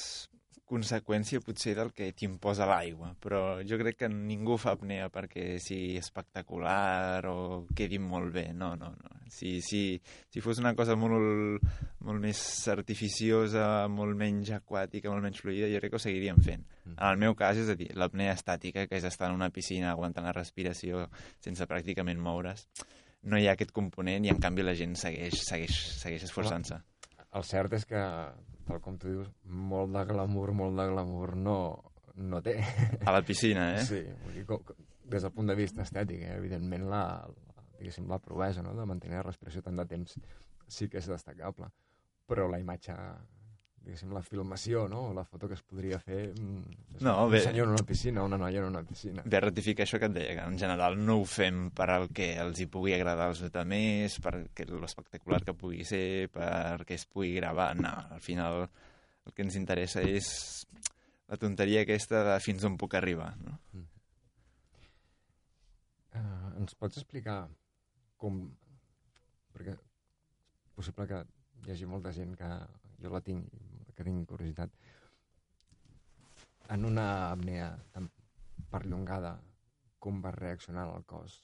[0.66, 5.94] conseqüència potser del que t'imposa l'aigua, però jo crec que ningú fa apnea perquè sigui
[6.00, 7.36] espectacular o
[7.76, 9.12] quedi molt bé, no, no, no.
[9.30, 11.62] Si, si, si fos una cosa molt,
[12.06, 12.40] molt més
[12.72, 16.66] artificiosa, molt menys aquàtica, molt menys fluida, jo crec que ho seguiríem fent.
[16.84, 16.96] Mm.
[16.96, 19.92] En el meu cas, és a dir, l'apnea estàtica, que és estar en una piscina
[19.92, 21.06] aguantant la respiració
[21.44, 22.66] sense pràcticament moure's,
[23.26, 26.82] no hi ha aquest component i en canvi la gent segueix, segueix, segueix esforçant-se.
[27.36, 28.02] El cert és que
[28.66, 31.56] tal com tu dius, molt de glamour, molt de glamour no,
[32.16, 32.58] no té.
[33.06, 33.84] A la piscina, eh?
[33.86, 34.76] Sí, vull dir,
[35.06, 36.34] des del punt de vista estètic, eh?
[36.40, 38.74] evidentment la, la, diguéssim, la provesa no?
[38.74, 40.18] de mantenir la respiració tant de temps
[40.66, 41.70] sí que és destacable,
[42.26, 42.96] però la imatge
[43.86, 45.12] diguéssim, la filmació, no?
[45.14, 48.38] la foto que es podria fer mm, no, un bé, senyor en una piscina, una
[48.40, 49.22] noia en una piscina.
[49.24, 52.32] Bé, ratifica això que et deia, que en general no ho fem per al que
[52.42, 54.34] els hi pugui agradar als altres, per
[54.82, 57.72] l'espectacular que pugui ser, perquè es pugui gravar.
[57.78, 60.32] No, al final el que ens interessa és
[61.30, 63.32] la tonteria aquesta de fins on puc arribar.
[63.42, 63.54] No?
[63.74, 63.86] Mm.
[66.16, 67.44] Uh, ens pots explicar
[68.20, 68.46] com...
[69.56, 71.22] Perquè és possible que
[71.64, 72.50] hi hagi molta gent que
[73.02, 73.48] jo la tinc,
[73.96, 74.72] que tinc curiositat,
[76.74, 78.08] en una apnea tan
[78.70, 79.36] perllongada,
[80.02, 81.40] com va reaccionar el cos?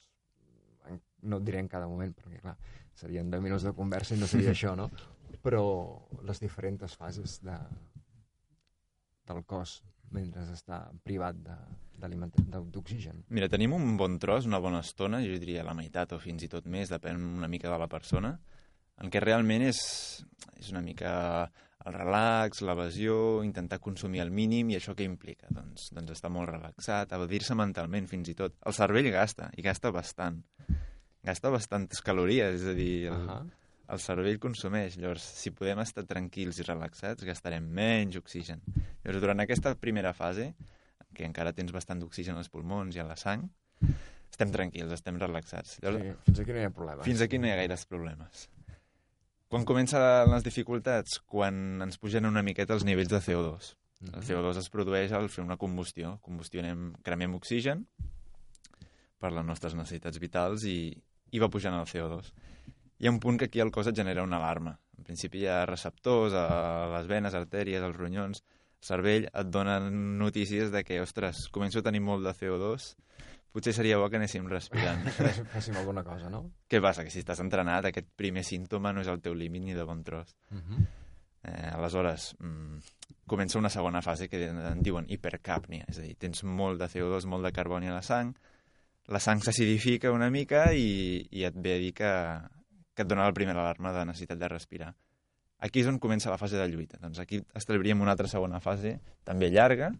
[1.23, 2.57] No et diré en cada moment, perquè clar,
[2.99, 4.89] serien 10 minuts de conversa i no seria això, no?
[5.43, 5.63] Però
[6.27, 7.55] les diferents fases de,
[9.27, 9.81] del cos
[10.13, 13.23] mentre està privat d'oxigen.
[13.33, 16.51] Mira, tenim un bon tros, una bona estona, jo diria la meitat o fins i
[16.51, 18.35] tot més, depèn una mica de la persona,
[19.01, 19.79] en què realment és,
[20.59, 21.13] és una mica
[21.85, 25.49] el relax, l'evasió, intentar consumir el mínim i això què implica?
[25.51, 28.55] Doncs, doncs estar molt relaxat, evadir-se mentalment fins i tot.
[28.65, 30.39] El cervell gasta, i gasta bastant.
[31.23, 33.51] Gasta bastantes calories, és a dir, el, uh -huh.
[33.95, 34.97] el cervell consumeix.
[34.97, 38.61] Llavors, si podem estar tranquils i relaxats, gastarem menys oxigen.
[39.03, 40.53] Llavors, durant aquesta primera fase,
[41.13, 43.49] que encara tens bastant d'oxigen als pulmons i a la sang,
[44.31, 45.79] estem tranquils, estem relaxats.
[45.81, 47.05] Llavors, sí, fins aquí no hi ha problemes.
[47.05, 48.49] Fins aquí no hi ha gaires problemes.
[49.53, 51.19] Quan comencen les dificultats?
[51.29, 53.67] Quan ens pugen una miqueta els nivells de CO2.
[54.01, 54.15] Mm -hmm.
[54.17, 56.17] El CO2 es produeix al fer una combustió.
[56.21, 57.85] Combustionem, cremem oxigen
[59.19, 60.97] per les nostres necessitats vitals i,
[61.31, 62.33] i va pujant el CO2.
[62.97, 64.79] Hi ha un punt que aquí el cos et genera una alarma.
[64.97, 68.43] En principi hi ha receptors a les venes, artèries, als ronyons,
[68.81, 72.95] el cervell et donen notícies de que, ostres, començo a tenir molt de CO2
[73.53, 75.05] potser seria bo que anéssim respirant.
[75.53, 76.43] Féssim alguna cosa, no?
[76.67, 77.05] Què passa?
[77.05, 80.03] Que si estàs entrenat, aquest primer símptoma no és el teu límit ni de bon
[80.03, 80.35] tros.
[80.49, 80.63] Uh mhm.
[80.73, 80.87] -huh.
[81.43, 82.79] eh, aleshores, mm,
[83.27, 87.25] comença una segona fase que en diuen hipercàpnia, és a dir, tens molt de CO2,
[87.25, 88.35] molt de carboni a la sang,
[89.07, 92.11] la sang s'acidifica una mica i, i et ve a dir que,
[92.95, 94.93] que et dona la primera alarma de necessitat de respirar.
[95.63, 96.97] Aquí és on comença la fase de lluita.
[96.99, 99.93] Doncs aquí establiríem una altra segona fase, també llarga.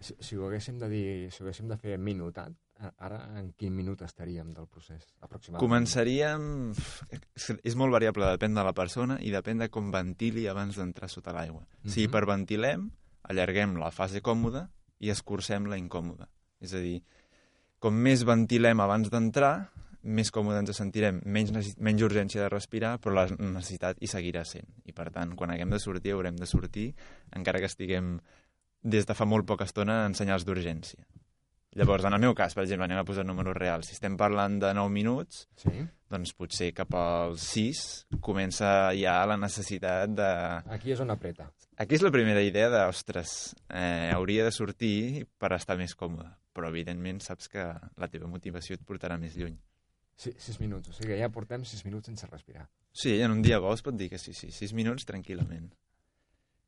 [0.00, 3.74] Si, si ho haguéssim de dir, si ho haguéssim de fer minutat, Ara, en quin
[3.76, 5.60] minut estaríem del procés, aproximadament?
[5.60, 6.44] Començaríem...
[7.60, 11.34] És molt variable, depèn de la persona i depèn de com ventili abans d'entrar sota
[11.36, 11.60] l'aigua.
[11.60, 11.90] Mm -hmm.
[11.90, 12.08] Si mhm.
[12.08, 12.90] hiperventilem,
[13.22, 16.28] allarguem la fase còmoda i escurcem la incòmoda.
[16.60, 17.02] És a dir,
[17.78, 19.70] com més ventilem abans d'entrar,
[20.02, 24.68] més còmode ens sentirem, menys, menys urgència de respirar, però la necessitat hi seguirà sent.
[24.84, 26.94] I per tant, quan haguem de sortir, haurem de sortir,
[27.36, 28.18] encara que estiguem
[28.82, 31.04] des de fa molt poca estona en senyals d'urgència.
[31.78, 33.86] Llavors, en el meu cas, per exemple, anem a posar números reals.
[33.86, 35.70] Si estem parlant de 9 minuts, sí.
[36.10, 37.82] doncs potser cap als 6
[38.26, 40.30] comença ja la necessitat de...
[40.74, 41.46] Aquí és on apreta.
[41.78, 46.26] Aquí és la primera idea de, ostres, eh, hauria de sortir per estar més còmode,
[46.52, 49.54] però evidentment saps que la teva motivació et portarà més lluny.
[50.20, 52.66] Sí, sis minuts, o sigui ja portem sis minuts sense respirar.
[52.92, 55.70] Sí, en un dia bo es pot dir que sí, sí, sis minuts tranquil·lament.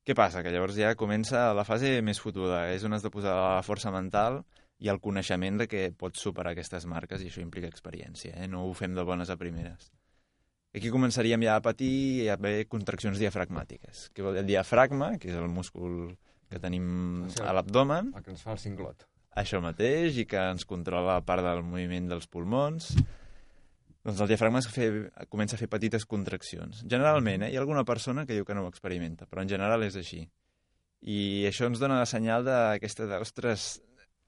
[0.07, 0.41] Què passa?
[0.43, 3.91] Que llavors ja comença la fase més fotuda, és on has de posar la força
[3.95, 4.41] mental
[4.83, 8.49] i el coneixement de que pots superar aquestes marques i això implica experiència, eh?
[8.51, 9.93] no ho fem de bones a primeres.
[10.75, 11.93] Aquí començaríem ja a patir
[12.25, 14.09] i a haver contraccions diafragmàtiques.
[14.17, 14.43] Què vol dir?
[14.43, 16.15] El diafragma, que és el múscul
[16.51, 19.07] que tenim a l'abdomen, El que ens fa el cinglot.
[19.37, 22.91] això mateix, i que ens controla part del moviment dels pulmons,
[24.03, 24.89] doncs el diafragma es fe,
[25.31, 26.83] comença a fer petites contraccions.
[26.91, 27.53] Generalment, eh?
[27.53, 30.25] hi ha alguna persona que diu que no ho experimenta, però en general és així.
[31.03, 33.77] I això ens dona la senyal d'aquesta, ostres,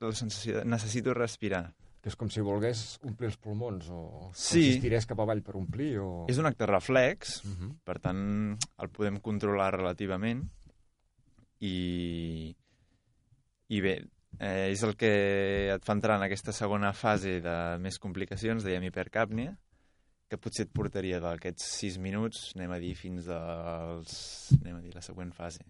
[0.00, 1.72] la sensació de necessito respirar.
[2.04, 4.58] Que és com si volgués omplir els pulmons o, Sí.
[4.58, 6.26] o si estirés cap avall per omplir o...
[6.28, 7.70] És un acte reflex, Uh -huh.
[7.84, 10.42] per tant, el podem controlar relativament
[11.60, 12.54] i,
[13.68, 13.94] i bé,
[14.38, 18.82] eh, és el que et fa entrar en aquesta segona fase de més complicacions, dèiem
[18.84, 19.56] hipercàpnia,
[20.28, 24.52] que potser et portaria d'aquests 6 minuts, anem a dir, fins als...
[24.60, 25.64] anem a dir, la següent fase,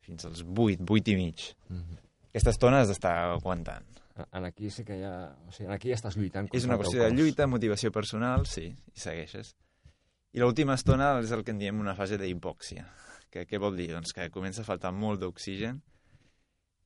[0.00, 1.54] fins als 8, 8 i mig.
[1.70, 1.98] Uh -huh.
[2.38, 3.86] Aquesta estona has d'estar aguantant.
[4.30, 5.12] En aquí sí que ja...
[5.48, 8.68] O sigui, en aquí ja estàs lluitant És una qüestió de lluita, motivació personal, sí,
[8.70, 9.56] i segueixes.
[10.30, 12.86] I l'última estona és el que en diem una fase d'hipòxia.
[13.34, 13.88] Que, què vol dir?
[13.90, 15.80] Doncs que comença a faltar molt d'oxigen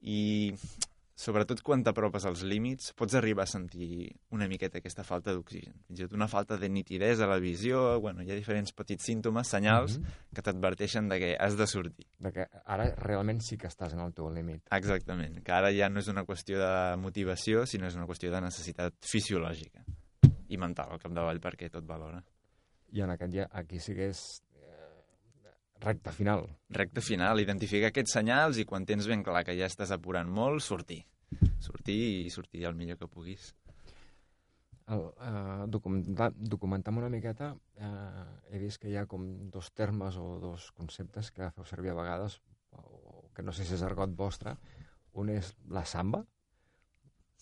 [0.01, 0.23] i
[1.15, 5.75] sobretot quan t'apropes als límits pots arribar a sentir una miqueta aquesta falta d'oxigen.
[5.87, 9.05] Fins i tot una falta de nitidesa a la visió, bueno, hi ha diferents petits
[9.05, 10.07] símptomes, senyals, Mhm.
[10.35, 12.07] que t'adverteixen de que has de sortir.
[12.19, 14.63] De que ara realment sí que estàs en el teu límit.
[14.71, 18.41] Exactament, que ara ja no és una qüestió de motivació, sinó és una qüestió de
[18.41, 19.85] necessitat fisiològica
[20.49, 22.23] i mental al capdavall perquè tot valora.
[22.93, 24.43] I en aquest ja, aquí sí que és
[25.83, 26.47] recte final.
[26.71, 30.63] Recte final, identificar aquests senyals i quan tens ben clar que ja estàs apurant molt,
[30.65, 31.03] sortir.
[31.63, 33.53] Sortir i sortir el millor que puguis.
[34.93, 40.17] El, eh, documentar, documentar una miqueta, eh, he vist que hi ha com dos termes
[40.19, 42.41] o dos conceptes que feu servir a vegades,
[42.73, 44.57] o que no sé si és argot vostre.
[45.15, 46.25] Un és la samba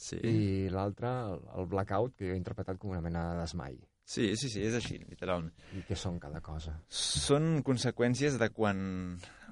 [0.00, 0.16] Sí.
[0.24, 3.74] i l'altre el, el blackout, que jo he interpretat com una mena de desmai.
[4.10, 5.54] Sí, sí, sí, és així, literalment.
[5.78, 6.74] I què són cada cosa?
[6.88, 8.80] Són conseqüències de quan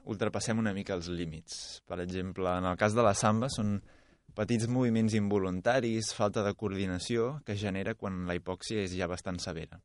[0.09, 1.83] ultrapassem una mica els límits.
[1.87, 3.77] Per exemple, en el cas de la samba són
[4.38, 9.81] petits moviments involuntaris, falta de coordinació, que genera quan la hipòxia és ja bastant severa.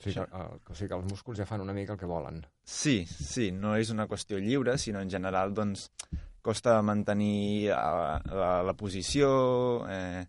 [0.00, 2.08] O sigui, que, el, o sigui que els músculs ja fan una mica el que
[2.08, 2.40] volen.
[2.64, 5.90] Sí, sí, no és una qüestió lliure, sinó en general, doncs,
[6.40, 9.28] costa mantenir la, la, la posició,
[9.92, 10.24] eh,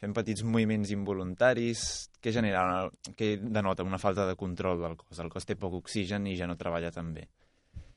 [0.00, 5.20] fem petits moviments involuntaris, que genera, que denota una falta de control del cos.
[5.20, 7.28] El cos té poc oxigen i ja no treballa tan bé.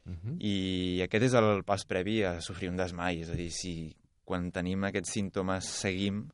[0.05, 0.35] Uh -huh.
[0.39, 4.51] I aquest és el pas previ a sofrir un desmai, és a dir, si quan
[4.51, 6.29] tenim aquests símptomes seguim,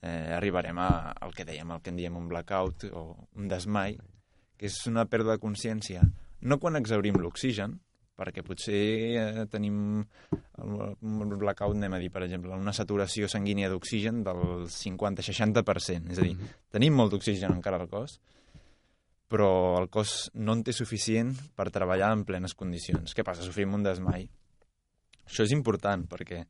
[0.00, 3.98] eh, arribarem a, al que dèiem, el que en diem un blackout o un desmai,
[4.56, 6.02] que és una pèrdua de consciència,
[6.40, 7.80] no quan exaurim l'oxigen,
[8.16, 8.78] perquè potser
[9.18, 10.04] eh, tenim
[10.62, 16.18] el- un blackout, anem a dir, per exemple, una saturació sanguínia d'oxigen del 50-60%, és
[16.18, 16.36] a dir,
[16.70, 18.20] tenim molt d'oxigen encara al cos,
[19.28, 23.14] però el cos no en té suficient per treballar en plenes condicions.
[23.16, 23.42] Què passa?
[23.42, 24.28] Sofrim un desmai.
[25.26, 26.44] Això és important perquè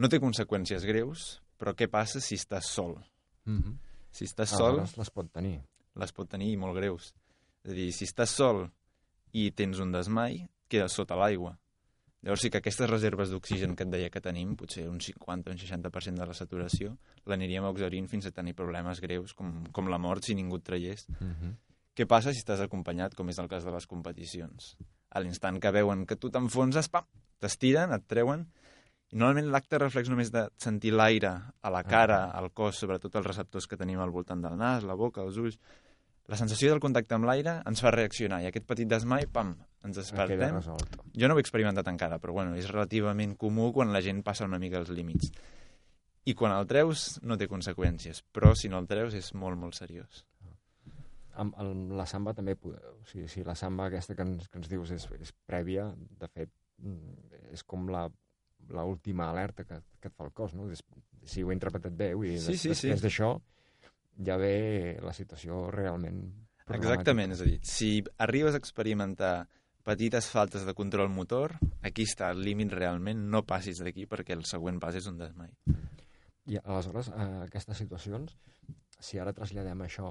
[0.00, 2.94] no té conseqüències greus, però què passa si estàs sol?
[3.46, 3.74] Uh -huh.
[4.10, 5.60] Si estàs sol, Aleshores les pot tenir.
[5.96, 7.12] les pot tenir i molt greus.
[7.64, 8.70] És a dir, si estàs sol
[9.32, 11.56] i tens un desmai, quedes sota l'aigua.
[12.20, 15.54] Llavors sí que aquestes reserves d'oxigen que et deia que tenim, potser un 50 o
[15.54, 16.92] un 60% de la saturació,
[17.30, 21.06] l'aniríem exaurint fins a tenir problemes greus, com, com la mort si ningú et traiés.
[21.08, 21.54] Uh -huh.
[21.96, 24.76] Què passa si estàs acompanyat, com és el cas de les competicions?
[25.10, 27.06] A l'instant que veuen que tu t'enfonses, pam,
[27.38, 28.46] t'estiren, et treuen,
[29.10, 33.26] i normalment l'acte reflex només de sentir l'aire a la cara, al cos, sobretot els
[33.26, 35.58] receptors que tenim al voltant del nas, la boca, els ulls,
[36.28, 39.56] la sensació del contacte amb l'aire ens fa reaccionar, i aquest petit desmai, pam,
[39.86, 40.58] ens despertem.
[41.16, 44.48] Jo no ho he experimentat encara, però bueno, és relativament comú quan la gent passa
[44.48, 45.30] una mica els límits.
[46.28, 49.78] I quan el treus no té conseqüències, però si no el treus és molt, molt
[49.78, 50.24] seriós.
[51.40, 52.74] Amb, amb la samba també, o
[53.08, 55.88] sigui, si la samba aquesta que ens, que ens dius és, és prèvia,
[56.20, 58.08] de fet, mm, és com la
[58.70, 60.68] l'última alerta que, que et fa el cos, no?
[60.68, 60.82] Des,
[61.26, 62.90] si ho he interpretat bé, vull dir, Sí, des, sí, sí.
[62.92, 63.30] després d'això
[64.26, 66.20] ja ve la situació realment.
[66.70, 67.90] Exactament, és a dir, si
[68.22, 69.48] arribes a experimentar
[69.86, 74.46] petites faltes de control motor, aquí està el límit realment, no passis d'aquí perquè el
[74.48, 75.52] següent pas és un desmai.
[76.50, 78.36] I aleshores, a aquestes situacions,
[79.00, 80.10] si ara traslladem això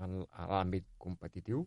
[0.00, 1.66] en, a l'àmbit competitiu,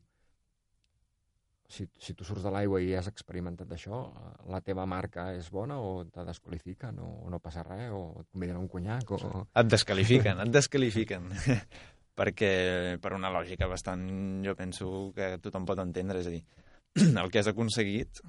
[1.73, 5.49] si, si tu surts de l'aigua i has experimentat això, eh, la teva marca és
[5.53, 9.15] bona o te desqualifiquen o, o no passa res o et conviden a un conyac
[9.15, 9.47] o...
[9.61, 11.31] Et descalifiquen, et desqualifiquen.
[12.19, 14.03] perquè per una lògica bastant,
[14.45, 16.43] jo penso que tothom pot entendre, és a dir,
[17.23, 18.21] el que has aconseguit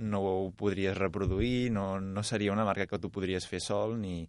[0.00, 4.22] no ho podries reproduir, no, no seria una marca que tu podries fer sol ni,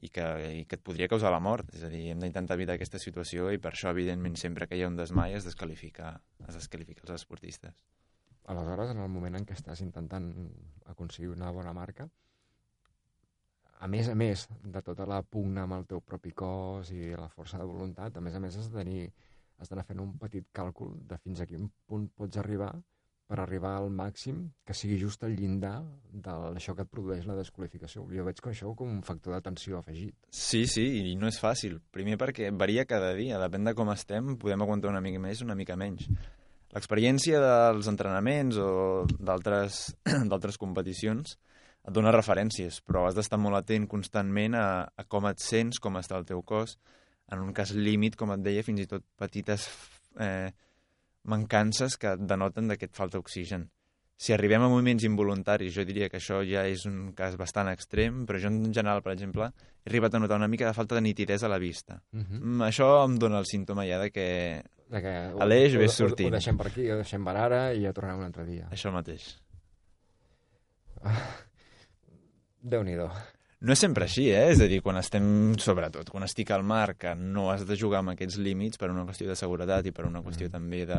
[0.00, 0.24] i, que,
[0.60, 1.72] i que et podria causar la mort.
[1.76, 4.84] És a dir, hem d'intentar evitar aquesta situació i per això, evidentment, sempre que hi
[4.84, 6.14] ha un desmai es desqualifica,
[6.46, 7.76] es desqualifica els esportistes.
[8.52, 10.28] Aleshores, en el moment en què estàs intentant
[10.90, 12.08] aconseguir una bona marca,
[13.82, 17.28] a més a més de tota la pugna amb el teu propi cos i la
[17.30, 19.06] força de voluntat, a més a més has de tenir
[19.58, 22.72] has d'anar fent un petit càlcul de fins a quin punt pots arribar
[23.32, 25.78] per arribar al màxim que sigui just el llindar
[26.12, 28.04] d'això que et produeix la desqualificació.
[28.12, 30.12] Jo veig que això com un factor d'atenció afegit.
[30.28, 31.78] Sí, sí, i no és fàcil.
[31.96, 35.56] Primer perquè varia cada dia, depèn de com estem, podem aguantar una mica més, una
[35.56, 36.10] mica menys.
[36.76, 38.68] L'experiència dels entrenaments o
[39.16, 41.38] d'altres competicions
[41.82, 45.96] et dona referències, però has d'estar molt atent constantment a, a com et sents, com
[45.96, 46.76] està el teu cos,
[47.32, 49.70] en un cas límit, com et deia, fins i tot petites
[50.20, 50.52] eh,
[51.24, 53.70] mancances que denoten que et falta oxigen.
[54.16, 58.24] Si arribem a moviments involuntaris, jo diria que això ja és un cas bastant extrem,
[58.26, 59.48] però jo en general, per exemple,
[59.84, 62.02] he arribat a notar una mica de falta de nitidesa a la vista.
[62.12, 62.26] Uh Mhm.
[62.30, 62.40] -huh.
[62.40, 65.92] mm, això em dona el símptoma ja de que De que A l'eix ho- ves
[66.00, 66.28] ho- sortint.
[66.28, 68.68] Ho deixem per aquí, ho deixem per ara i ja tornem un altre dia.
[68.70, 69.40] això mateix.
[72.62, 73.08] Déu-n'hi-do.
[73.62, 74.48] No és sempre així, eh?
[74.50, 75.24] És a dir, quan estem,
[75.62, 79.04] sobretot, quan estic al mar, que no has de jugar amb aquests límits per una
[79.06, 80.54] qüestió de seguretat i per una qüestió mm.
[80.56, 80.98] també de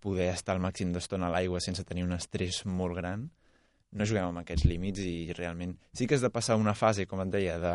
[0.00, 3.26] poder estar al màxim d'estona a l'aigua sense tenir un estrès molt gran,
[3.92, 7.24] no juguem amb aquests límits i realment sí que has de passar una fase, com
[7.24, 7.74] et deia, de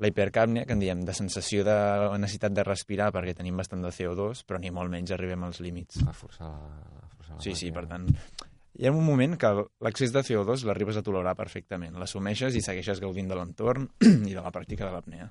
[0.00, 1.74] la hipercàpnia, que en diem, de sensació de
[2.20, 6.00] necessitat de respirar perquè tenim bastant de CO2, però ni molt menys arribem als límits.
[6.08, 7.80] A forçar a forçar la Sí, sí, màquina.
[7.80, 9.50] per tant, hi ha un moment que
[9.84, 13.88] l'excés de CO2 l'arribes a tolerar perfectament, l'assumeixes i segueixes gaudint de l'entorn
[14.30, 15.30] i de la pràctica de l'apnea.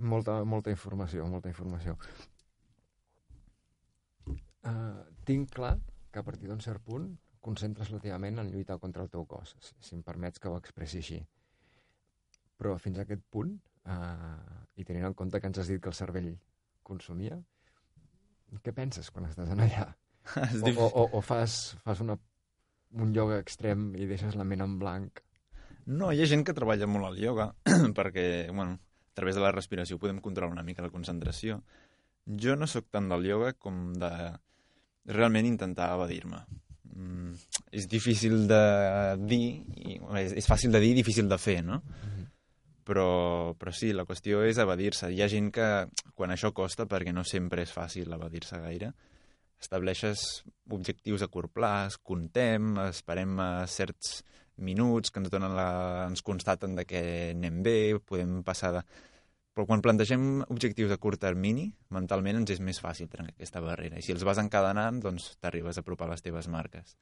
[0.00, 1.96] Molta, molta informació, molta informació.
[4.60, 5.74] Uh, tinc clar
[6.12, 7.10] que a partir d'un cert punt
[7.44, 10.48] concentres la teva ment en lluitar contra el teu cos, si, si em permets que
[10.48, 11.20] ho expressi així.
[12.60, 13.54] Però fins a aquest punt,
[13.92, 16.32] uh, i tenint en compte que ens has dit que el cervell
[16.84, 17.36] consumia,
[18.64, 19.88] què penses quan estàs en allà?
[20.50, 22.16] És O, o, o, o fas, fas una,
[22.98, 25.22] un ioga extrem i deixes la ment en blanc?
[25.86, 27.50] No, hi ha gent que treballa molt al ioga
[27.98, 28.78] perquè, bueno,
[29.10, 31.60] a través de la respiració podem controlar una mica la concentració.
[32.40, 34.10] Jo no sóc tant del ioga com de
[35.10, 36.44] realment intentar evadir-me.
[36.90, 37.32] Mm,
[37.74, 38.62] és difícil de
[39.24, 39.44] dir,
[39.80, 41.80] i, és, és fàcil de dir i difícil de fer, no?
[42.90, 45.12] Però, però sí, la qüestió és evadir-se.
[45.14, 45.66] Hi ha gent que,
[46.18, 48.90] quan això costa, perquè no sempre és fàcil evadir-se gaire,
[49.62, 50.24] estableixes
[50.74, 54.24] objectius a curt plaç, contem, esperem a certs
[54.60, 55.68] minuts que ens donen la,
[56.08, 57.04] ens constaten de que
[57.36, 58.82] anem bé, podem passar de...
[59.50, 63.98] Però quan plantegem objectius a curt termini, mentalment ens és més fàcil trencar aquesta barrera.
[63.98, 66.94] I si els vas encadenant, doncs t'arribes a apropar les teves marques.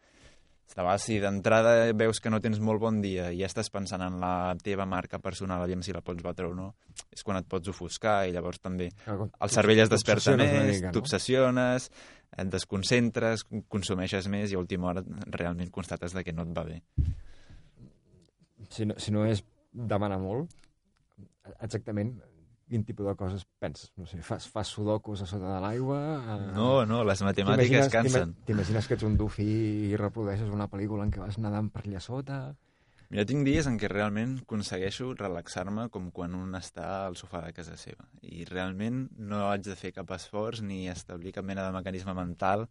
[0.69, 4.03] De vegades, si d'entrada veus que no tens molt bon dia i ja estàs pensant
[4.05, 6.69] en la teva marca personal, aviam si la pots batre o no,
[7.15, 10.93] és quan et pots ofuscar i llavors també el cervell es desperta més, no?
[10.95, 11.89] t'obsessiones,
[12.37, 16.67] et desconcentres, consumeixes més i a última hora realment constates de que no et va
[16.69, 16.83] bé.
[18.71, 20.53] si no, si no és demanar molt,
[21.65, 22.19] exactament
[22.69, 23.91] quin tipus de coses penses?
[23.97, 25.99] No sé, fas, fas sudokus a sota de l'aigua?
[26.21, 28.35] Eh, No, no, les matemàtiques cansen.
[28.35, 29.49] t'ima- T'imagines que ets un dofí
[29.91, 32.55] i reprodueixes una pel·lícula en què vas nedant per allà sota?
[33.11, 37.55] Mira, tinc dies en què realment aconsegueixo relaxar-me com quan un està al sofà de
[37.57, 38.05] casa seva.
[38.21, 42.69] I realment no haig de fer cap esforç ni establir cap mena de mecanisme mental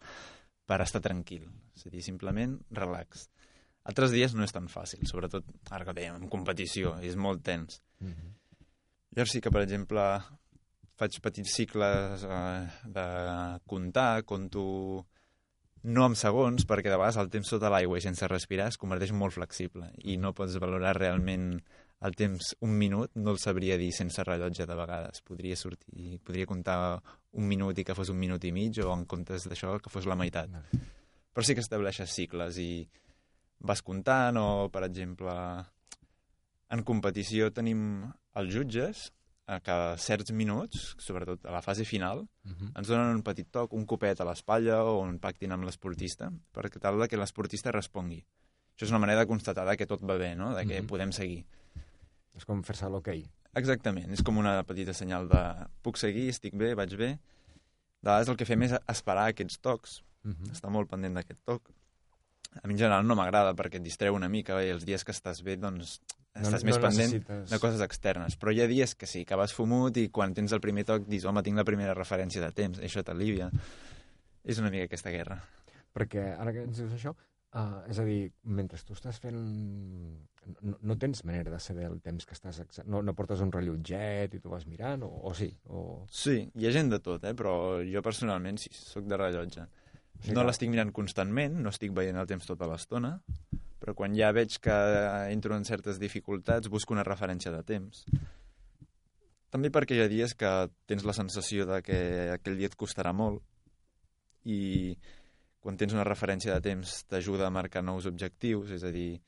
[0.68, 1.50] per estar tranquil.
[1.76, 3.32] És a dir, simplement relax.
[3.84, 7.82] Altres dies no és tan fàcil, sobretot ara que dèiem, en competició, és molt tens.
[8.00, 8.34] Mm -hmm.
[9.18, 10.02] Llavors sí que, per exemple,
[11.02, 13.06] faig petits cicles eh, de
[13.66, 14.62] comptar, conto
[15.90, 19.16] no amb segons, perquè de vegades el temps sota l'aigua i sense respirar es converteix
[19.18, 21.48] molt flexible i no pots valorar realment
[22.06, 25.24] el temps un minut, no el sabria dir sense rellotge de vegades.
[25.26, 26.78] Podria sortir, podria comptar
[27.42, 30.06] un minut i que fos un minut i mig o en comptes d'això que fos
[30.06, 30.54] la meitat.
[31.34, 32.86] Però sí que estableixes cicles i
[33.66, 35.34] vas comptant o, per exemple,
[36.70, 38.06] en competició tenim
[38.38, 39.12] els jutges
[39.48, 42.72] a cada certs minuts, sobretot a la fase final, Mm -hmm.
[42.78, 46.70] ens donen un petit toc, un copet a l'espatlla o un pactin amb l'esportista, per
[46.70, 48.24] tal de que l'esportista respongui.
[48.76, 50.54] Això és una manera de constatar que tot va bé, no?
[50.56, 50.88] de que Mhm.
[50.88, 51.46] podem seguir.
[52.36, 53.08] És com fer-se l'ok.
[53.56, 57.20] Exactament, és com una petita senyal de puc seguir, estic bé, vaig bé.
[58.02, 60.52] De vegades el que fem és esperar aquests tocs, Uh -huh.
[60.52, 61.62] estar molt pendent d'aquest toc.
[62.64, 65.12] A mi en general no m'agrada perquè et distreu una mica i els dies que
[65.12, 66.02] estàs bé doncs
[66.42, 67.50] estàs més pendent necessites...
[67.52, 68.38] de coses externes.
[68.40, 71.08] Però hi ha dies que sí, que vas fumut i quan tens el primer toc
[71.10, 73.50] dius, home, tinc la primera referència de temps, això t'alivia.
[74.48, 75.40] És una mica aquesta guerra.
[75.98, 77.14] Perquè ara que ens dius això,
[77.58, 78.20] uh, és a dir,
[78.60, 79.40] mentre tu estàs fent...
[80.64, 82.62] No, no tens manera de saber el temps que estàs...
[82.86, 85.50] No, no portes un rellotget i tu vas mirant, o, o sí?
[85.68, 86.06] O...
[86.08, 87.34] Sí, hi ha gent de tot, eh?
[87.38, 89.68] però jo personalment sí, sóc de rellotge.
[90.18, 90.48] Sí, no clar.
[90.50, 93.18] l'estic mirant constantment, no estic veient el temps tota l'estona,
[93.80, 94.78] però quan ja veig que
[95.32, 98.06] entro en certes dificultats busco una referència de temps.
[99.54, 100.50] També perquè hi ha dies que
[100.90, 102.00] tens la sensació de que
[102.34, 103.44] aquell dia et costarà molt
[104.48, 104.98] i
[105.64, 109.20] quan tens una referència de temps t'ajuda a marcar nous objectius, és a dir,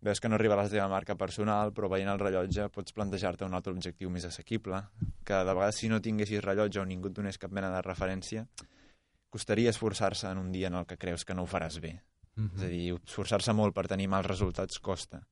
[0.00, 3.44] veus que no arriba a la teva marca personal, però veient el rellotge pots plantejar-te
[3.44, 4.82] un altre objectiu més assequible,
[5.24, 8.46] que de vegades si no tinguessis rellotge o ningú et donés cap mena de referència,
[9.28, 11.98] costaria esforçar-se en un dia en el que creus que no ho faràs bé.
[12.36, 15.22] Mm És a dir, esforçar-se molt per tenir mals resultats costa.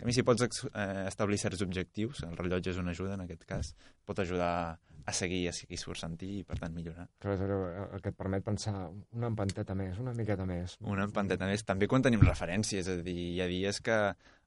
[0.00, 3.44] En canvi, si pots eh, establir certs objectius, el rellotge és una ajuda en aquest
[3.48, 3.74] cas,
[4.08, 7.06] pot ajudar a seguir, a seguir esforçant-hi i, per tant, millorar.
[7.20, 7.58] Clar, és allò,
[7.96, 8.74] el que et permet pensar
[9.16, 10.76] una empanteta més, una miqueta més.
[10.80, 11.64] Una empanteta més.
[11.68, 13.98] També quan tenim referències, és a dir, hi ha dies que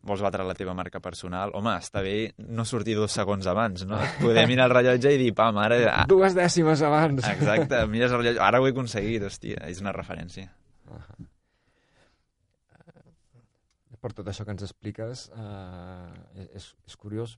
[0.05, 1.53] vols batre la teva marca personal.
[1.57, 3.99] Home, està bé no sortir dos segons abans, no?
[4.23, 5.81] Poder mirar el rellotge i dir, pam, ara...
[5.91, 7.25] Ah, Dues dècimes abans.
[7.29, 10.49] exacte, mires el rellotge, ara ho he aconseguit, hòstia, és una referència.
[10.89, 11.19] Ahà.
[11.19, 11.32] Eh,
[14.03, 17.37] Per tot això que ens expliques, eh, és, és curiós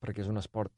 [0.00, 0.72] perquè és un esport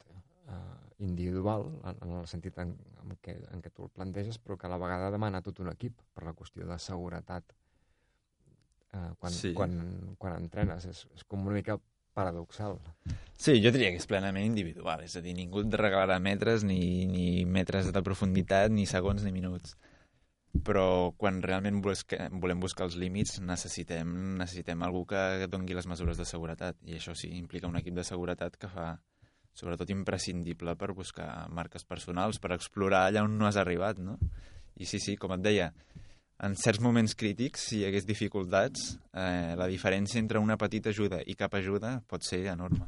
[0.49, 0.59] eh,
[1.05, 2.73] individual, en, en el sentit en,
[3.03, 5.69] en, què, en què tu el planteges, però que a la vegada demana tot un
[5.71, 7.53] equip per la qüestió de seguretat
[8.91, 9.53] eh, quan, Sí.
[9.57, 9.77] quan,
[10.19, 10.85] quan entrenes.
[10.89, 11.77] És, és com una mica
[12.17, 12.75] paradoxal.
[13.39, 17.05] Sí, jo diria que és plenament individual, és a dir, ningú et regalarà metres, ni,
[17.07, 19.77] ni metres de profunditat, ni segons, ni minuts.
[20.51, 26.19] Però quan realment busca, volem buscar els límits necessitem, necessitem algú que dongui les mesures
[26.19, 28.91] de seguretat i això sí, implica un equip de seguretat que fa
[29.55, 34.17] sobretot imprescindible per buscar marques personals, per explorar allà on no has arribat, no?
[34.79, 35.71] I sí, sí, com et deia,
[36.41, 41.21] en certs moments crítics, si hi hagués dificultats, eh, la diferència entre una petita ajuda
[41.27, 42.87] i cap ajuda pot ser enorme.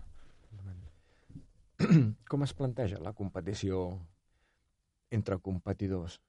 [2.32, 3.86] Com es planteja la competició
[5.14, 6.20] entre competidors?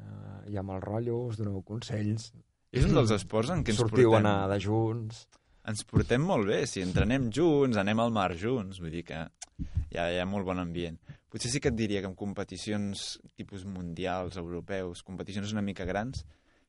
[0.00, 2.32] Uh, hi ha mal rotllo, us doneu consells,
[2.72, 5.24] És un dels esports en què ens sortiu a portem, anar de junts...
[5.70, 6.64] ens portem molt bé.
[6.66, 9.18] Si entrenem junts, anem al mar junts, vull dir que
[9.90, 10.98] hi ha, hi ha molt bon ambient.
[11.30, 16.24] Potser sí que et diria que en competicions tipus mundials, europeus, competicions una mica grans,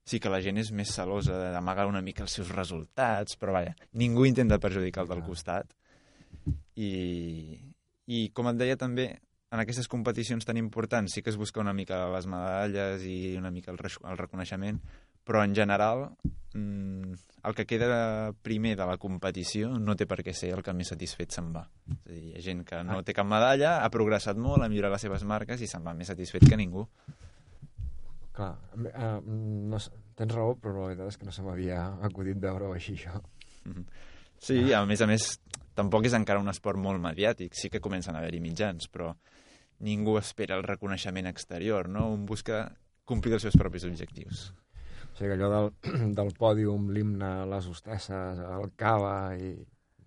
[0.06, 3.74] sí que la gent és més celosa d'amagar una mica els seus resultats, però vaja,
[3.94, 5.28] ningú intenta perjudicar el del Ah.
[5.28, 5.74] costat.
[6.76, 7.58] I,
[8.08, 9.12] I com et deia també,
[9.52, 13.52] en aquestes competicions tan importants sí que es busca una mica les medalles i una
[13.52, 14.78] mica el, re- el reconeixement,
[15.28, 16.06] però en general
[16.54, 20.74] mm, el que queda primer de la competició no té per què ser el que
[20.74, 21.66] més satisfet se'n va.
[21.92, 24.70] És a dir, hi ha gent que no té cap medalla, ha progressat molt, ha
[24.72, 26.88] millorat les seves marques i se'n va més satisfet que ningú.
[28.32, 29.78] Clar, uh, no,
[30.16, 33.20] tens raó, però la veritat és que no se m'havia acudit veure-ho així, això.
[33.68, 33.84] Mhm.
[34.42, 35.26] Sí, a més a més,
[35.78, 37.56] tampoc és encara un esport molt mediàtic.
[37.58, 39.12] Sí que comencen a haver-hi mitjans, però
[39.82, 42.08] ningú espera el reconeixement exterior, no?
[42.14, 42.68] Un busca
[43.06, 44.50] complir els seus propis objectius.
[45.12, 45.70] O sigui, allò del,
[46.20, 49.56] del pòdium, l'himne, les hostesses, el cava i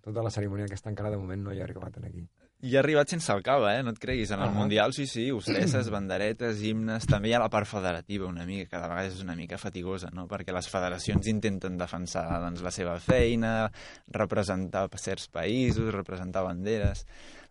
[0.05, 2.25] tota la cerimònia aquesta encara de moment no hi ha arribat aquí.
[2.65, 3.83] I ha arribat sense el cava, eh?
[3.85, 4.31] No et creguis.
[4.33, 4.55] En el Ah.
[4.55, 7.05] Mundial, sí, sí, hostesses, banderetes, himnes...
[7.05, 10.09] També hi ha la part federativa una mica, que de vegades és una mica fatigosa,
[10.11, 10.25] no?
[10.31, 13.69] Perquè les federacions intenten defensar doncs, la seva feina,
[14.09, 17.05] representar certs països, representar banderes...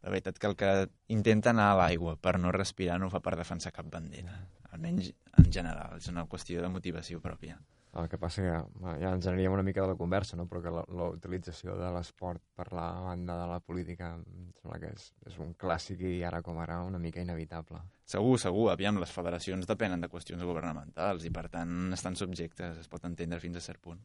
[0.04, 0.70] La veritat que el que
[1.14, 4.34] intenta anar a l'aigua per no respirar no ho fa per defensar cap bandera.
[4.76, 7.56] Almenys en general, és una qüestió de motivació pròpia.
[7.94, 8.54] El que passa que
[8.98, 10.48] ja ens aniríem una mica de la conversa, no?
[10.50, 14.80] però que la, la utilització de l'esport per la banda de la política em sembla
[14.82, 17.78] que és, és un clàssic i ara com ara una mica inevitable.
[18.10, 22.90] Segur, segur, aviam, les federacions depenen de qüestions governamentals i, per tant, estan subjectes, es
[22.90, 24.02] pot entendre fins a cert punt.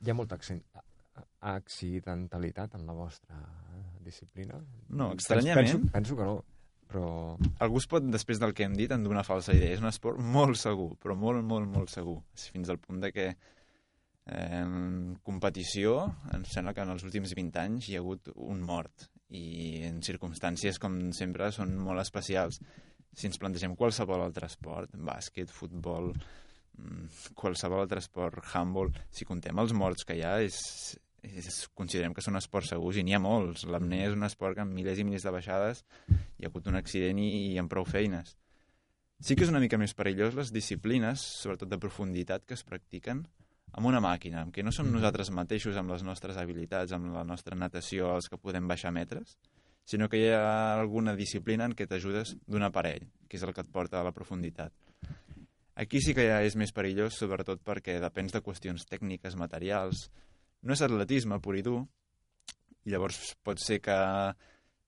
[0.00, 0.40] Hi ha molta
[1.50, 3.36] accidentalitat en la vostra
[4.00, 4.56] disciplina?
[4.88, 5.68] No, estranyament.
[5.68, 6.38] Penso, penso que no,
[6.90, 7.38] però...
[7.62, 9.76] Algú es pot, després del que hem dit, en donar falsa idea.
[9.76, 12.18] És un esport molt segur, però molt, molt, molt segur.
[12.50, 13.30] Fins al punt de que
[14.30, 19.08] en competició, em sembla que en els últims 20 anys hi ha hagut un mort
[19.34, 22.60] i en circumstàncies, com sempre, són molt especials.
[23.10, 26.12] Si ens plantegem qualsevol altre esport, bàsquet, futbol,
[26.78, 30.60] mm, qualsevol altre esport, handball, si contem els morts que hi ha, és,
[31.22, 33.64] és, considerem que són esports segurs i n'hi ha molts.
[33.64, 36.78] L'apnea és un esport que amb milers i milers de baixades hi ha hagut un
[36.80, 38.36] accident i, i amb prou feines.
[39.20, 43.26] Sí que és una mica més perillós les disciplines, sobretot de profunditat, que es practiquen
[43.72, 44.94] amb una màquina, què no som Mhm.
[44.94, 49.38] nosaltres mateixos amb les nostres habilitats, amb la nostra natació, els que podem baixar metres,
[49.84, 53.60] sinó que hi ha alguna disciplina en què t'ajudes d'un aparell, que és el que
[53.60, 54.72] et porta a la profunditat.
[55.74, 60.10] Aquí sí que ja és més perillós, sobretot perquè depens de qüestions tècniques, materials.
[60.62, 61.80] No és atletisme pur i dur,
[62.84, 63.96] i llavors pot ser que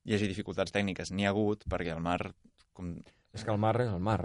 [0.05, 1.13] hi hagi dificultats tècniques.
[1.15, 2.19] N'hi ha hagut, perquè el mar,
[2.77, 2.95] com,
[3.33, 4.19] És que el mar és el mar.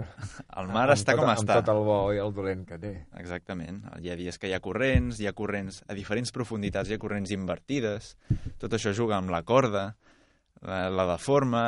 [0.60, 1.60] el mar Amb està tot, com amb està.
[1.62, 2.92] tot el bo i el dolent que té.
[3.20, 3.80] Exactament.
[4.02, 7.00] Hi ha dies que hi ha corrents, hi ha corrents a diferents profunditats, hi ha
[7.00, 8.16] corrents invertides,
[8.60, 9.86] tot això juga amb la corda,
[10.60, 11.62] la, la deforma,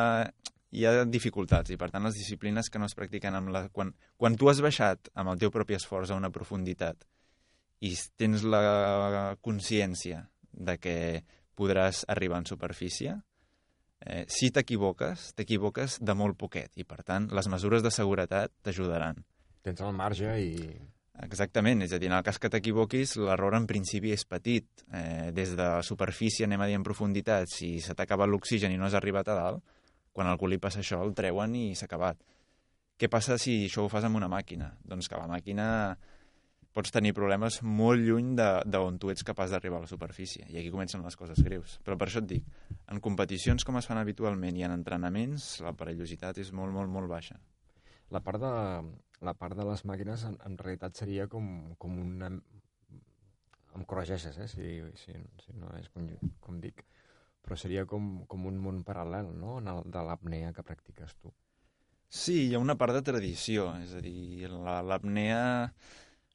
[0.71, 3.65] hi ha dificultats i per tant les disciplines que no es practiquen amb la...
[3.73, 7.07] Quan, quan tu has baixat amb el teu propi esforç a una profunditat
[7.81, 10.97] i tens la consciència de que
[11.57, 13.17] podràs arribar en superfície,
[14.05, 19.21] eh, si t'equivoques, t'equivoques de molt poquet i per tant les mesures de seguretat t'ajudaran.
[19.65, 20.55] Tens el marge i...
[21.21, 24.65] Exactament, és a dir, en el cas que t'equivoquis, l'error en principi és petit.
[24.89, 28.73] Eh, des de la superfície, anem a dir en profunditat, si se t'ha acabat l'oxigen
[28.73, 29.75] i no has arribat a dalt,
[30.17, 32.17] quan algú li passa això, el treuen i s'ha acabat.
[32.97, 34.71] Què passa si això ho fas amb una màquina?
[34.85, 35.67] Doncs que la màquina
[36.73, 40.47] pots tenir problemes molt lluny d'on tu ets capaç d'arribar a la superfície.
[40.49, 41.79] I aquí comencen les coses greus.
[41.85, 42.45] Però per això et dic,
[42.93, 47.11] en competicions com es fan habitualment i en entrenaments, la perillositat és molt, molt, molt
[47.11, 47.41] baixa.
[48.11, 48.53] La part de,
[49.27, 52.31] la part de les màquines en, en realitat seria com, com una...
[53.77, 55.13] Em corregeixes, eh, si, si,
[55.45, 56.09] si no és com,
[56.43, 56.83] com dic,
[57.41, 61.31] però seria com, com un món paral·lel, no?, en el, de l'apnea que practiques tu.
[62.11, 65.43] Sí, hi ha una part de tradició, és a dir, la- l'apnea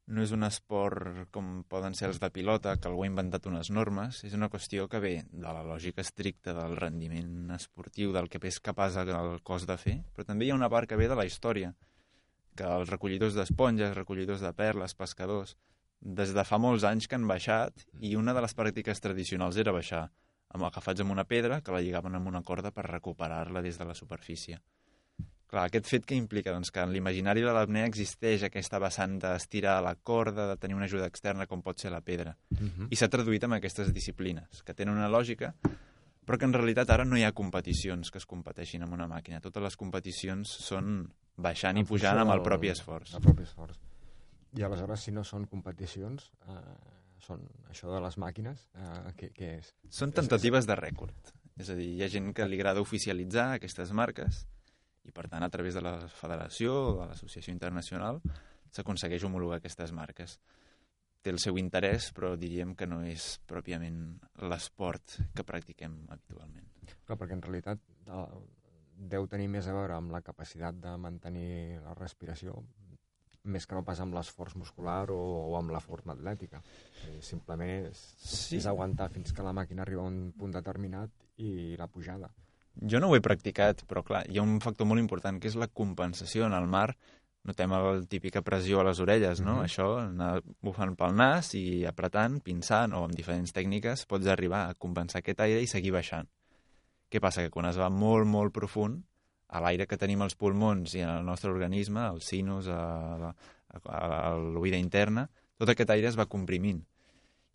[0.08, 3.72] no és un esport com poden ser els de pilota, que algú ha inventat unes
[3.74, 8.42] normes, és una qüestió que ve de la lògica estricta del rendiment esportiu, del que
[8.46, 11.18] és capaç el cos de fer, però també hi ha una part que ve de
[11.18, 11.74] la història,
[12.56, 15.58] que els recollidors d'esponges, recollidors de perles, pescadors,
[16.02, 19.74] des de fa molts anys que han baixat i una de les pràctiques tradicionals era
[19.74, 20.06] baixar
[20.56, 23.86] amb agafats amb una pedra que la lligaven amb una corda per recuperar-la des de
[23.90, 24.62] la superfície.
[25.46, 29.78] Clar, aquest fet que implica doncs, que en l'imaginari de l'apnea existeix aquesta vessant d'estirar
[29.86, 32.36] la corda, de tenir una ajuda externa com pot ser la pedra.
[32.50, 32.88] Uh -huh.
[32.90, 35.54] I s'ha traduït en aquestes disciplines, que tenen una lògica,
[36.26, 39.40] però que en realitat ara no hi ha competicions que es competeixin amb una màquina.
[39.40, 43.14] Totes les competicions són baixant i En pujant funció amb el propi esforç.
[43.14, 43.78] El propi esforç.
[44.58, 46.54] I aleshores, si no són competicions, eh,
[47.20, 49.76] són això de les màquines, eh, què, què és?
[49.90, 51.34] Són temptatives de rècord.
[51.58, 54.46] És a dir, hi ha gent que li agrada oficialitzar aquestes marques
[55.06, 58.22] i, per tant, a través de la federació o de l'associació internacional
[58.76, 60.40] s'aconsegueix homologar aquestes marques.
[61.22, 64.02] Té el seu interès, però diríem que no és pròpiament
[64.50, 66.68] l'esport que practiquem habitualment.
[67.06, 67.80] Clar, perquè en realitat
[68.96, 72.60] deu tenir més a veure amb la capacitat de mantenir la respiració
[73.46, 75.18] més que no pas amb l'esforç muscular o,
[75.52, 76.62] o amb la forma atlètica.
[77.22, 78.58] Simplement és, Sí.
[78.58, 82.32] és aguantar fins que la màquina arriba a un punt determinat i la pujada.
[82.82, 85.56] Jo no ho he practicat, però clar, hi ha un factor molt important que és
[85.56, 86.96] la compensació en el mar.
[87.46, 89.58] Notem la típica pressió a les orelles, no?
[89.58, 89.66] Mhm.
[89.66, 94.74] Això, anar bufant pel nas i apretant, pinçant o amb diferents tècniques pots arribar a
[94.74, 96.28] compensar aquest aire i seguir baixant.
[97.12, 97.44] Què passa?
[97.44, 99.04] Que quan es va molt, molt profund,
[99.48, 103.36] a l'aire que tenim als pulmons i en el nostre organisme, al sinus, a
[104.36, 106.84] l'oïda interna, tot aquest aire es va comprimint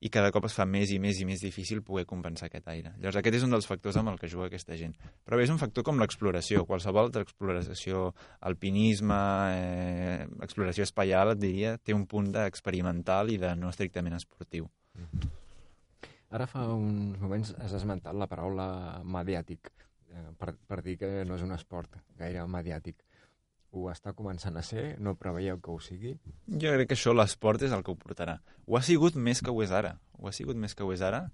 [0.00, 2.94] i cada cop es fa més i més i més difícil poder compensar aquest aire.
[2.96, 4.94] Llavors aquest és un dels factors amb el que juga aquesta gent.
[5.26, 8.06] Però bé, és un factor com l'exploració, qualsevol altra exploració,
[8.48, 9.20] alpinisme,
[9.56, 14.70] eh, exploració espacial, et diria, té un punt d'experimental i de no estrictament esportiu.
[16.30, 19.72] Ara fa uns moments has esmentat la paraula mediàtic,
[20.08, 23.04] eh, per, per dir que no és un esport gaire mediàtic.
[23.72, 24.96] Ho està començant a ser?
[24.98, 26.16] No preveieu que ho sigui?
[26.48, 28.40] Jo crec que això l'esport és el que ho portarà.
[28.66, 29.98] Ho ha sigut més que ho és ara.
[30.18, 31.30] Ho ha sigut més que ho és ara.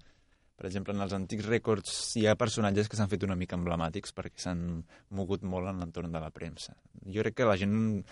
[0.57, 4.13] Per exemple, en els antics rècords hi ha personatges que s'han fet una mica emblemàtics
[4.13, 6.73] perquè s'han mogut molt en l'entorn de la premsa.
[7.05, 8.03] Jo crec que la gent,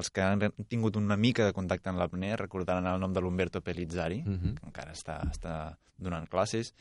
[0.00, 3.60] els que han tingut una mica de contacte amb l'apnea, recordaran el nom de l'Umberto
[3.60, 4.54] Pellizzari, Mm -hmm.
[4.60, 6.74] que encara està, està donant classes.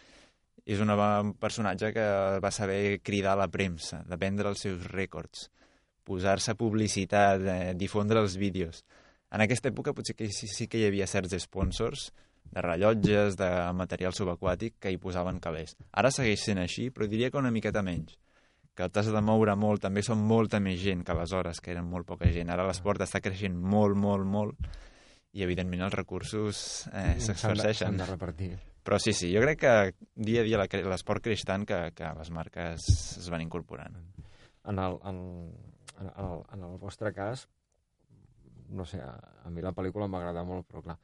[0.66, 4.86] És una- un personatge que va saber cridar a la premsa, de vendre els seus
[4.92, 5.50] rècords,
[6.08, 8.84] posar-se publicitat, eh, difondre els vídeos.
[9.32, 12.10] En aquesta època potser que sí, sí que hi havia certs sponsors
[12.52, 15.78] de rellotges, de material subaquàtic que hi posaven calés.
[15.92, 18.18] Ara segueix sent així, però diria que una miqueta menys
[18.76, 22.08] que t'has de moure molt, també són molta més gent que aleshores, que eren molt
[22.08, 22.50] poca gent.
[22.50, 24.70] Ara l'esport està creixent molt, molt, molt,
[25.36, 27.92] i evidentment els recursos eh, s'exerceixen.
[27.92, 28.52] s'han de repartir.
[28.82, 29.74] Però sí, sí, jo crec que
[30.16, 32.88] dia a dia l'esport creix tant que, que les marques
[33.20, 34.00] es van incorporant.
[34.72, 35.20] En el, en,
[36.00, 37.48] en, el, en el vostre cas,
[38.72, 40.98] no sé, a, a mi la pel·lícula m'agrada molt, però clar,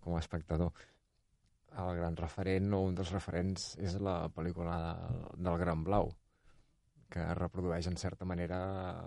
[0.00, 0.72] com a espectador,
[1.78, 6.10] el gran referent o un dels referents és la pel·lícula de, del Gran Blau,
[7.10, 8.58] que reprodueix en certa manera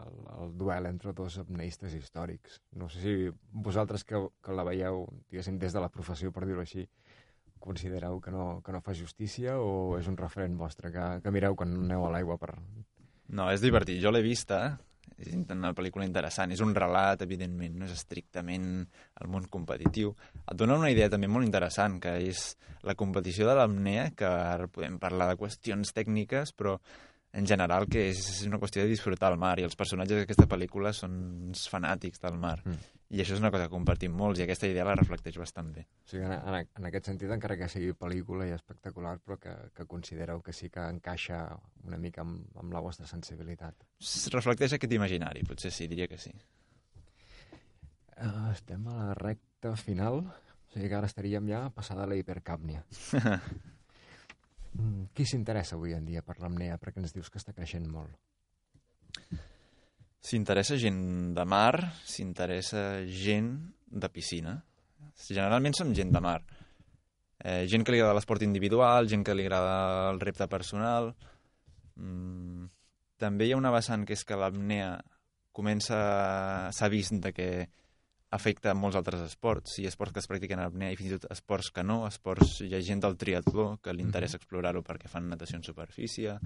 [0.03, 2.59] el, el duel entre dos apneistes històrics.
[2.79, 3.13] No sé si
[3.51, 6.86] vosaltres que, que la veieu, diguéssim, des de la professió, per dir-ho així,
[7.63, 11.55] considereu que no, que no fa justícia o és un referent vostre que, que mireu
[11.55, 12.57] quan aneu a l'aigua per...
[13.31, 14.01] No, és divertit.
[14.03, 14.65] Jo l'he vista,
[15.17, 16.51] és una pel·lícula interessant.
[16.51, 18.67] És un relat, evidentment, no és estrictament
[19.21, 20.13] el món competitiu.
[20.43, 24.67] Et dona una idea també molt interessant, que és la competició de l'apnea, que ara
[24.67, 26.77] podem parlar de qüestions tècniques, però
[27.33, 30.93] en general que és una qüestió de disfrutar el mar, i els personatges d'aquesta pel·lícula
[30.93, 31.15] són
[31.57, 32.59] fanàtics del mar.
[32.65, 32.91] Mm.
[33.14, 35.84] I això és una cosa que compartim molts, i aquesta idea la reflecteix bastant bé.
[36.01, 39.53] O sigui, en, en, en aquest sentit, encara que sigui pel·lícula i espectacular, però que,
[39.78, 41.43] que considereu que sí que encaixa
[41.86, 43.86] una mica amb, amb la vostra sensibilitat.
[44.01, 46.34] Es reflecteix aquest imaginari, potser sí, diria que sí.
[48.18, 52.82] Uh, estem a la recta final, o sigui que ara estaríem ja passada la hipercàpnia.
[54.74, 56.80] Mm, Qui s'interessa avui en dia per l'apnea?
[56.82, 58.16] Perquè ens dius que està creixent molt.
[60.24, 60.99] S'interessa gent
[61.36, 61.76] de mar,
[62.07, 63.49] s'interessa gent
[63.91, 64.55] de piscina.
[65.28, 66.39] Generalment són gent de mar.
[67.43, 71.11] Eh, gent que li agrada l'esport individual, gent que li agrada el repte personal.
[71.99, 72.69] Mm,
[73.19, 74.95] també hi ha una vessant que és que l'apnea
[75.51, 75.99] comença...
[76.71, 77.49] s'ha vist de que
[78.34, 81.28] afecta molts altres esports, i esports que es practiquen en apnea i fins i tot
[81.36, 85.28] esports que no, esports, hi ha gent del triatló que li interessa explorar-ho perquè fan
[85.30, 86.39] natació en superfície,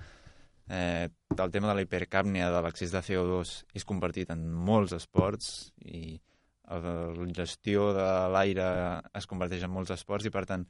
[0.69, 5.71] eh, el tema de la hipercàpnia, de l'accés de CO2 és compartit en molts esports
[5.85, 6.19] i
[6.67, 8.67] la gestió de l'aire
[9.15, 10.65] es converteix en molts esports i per tant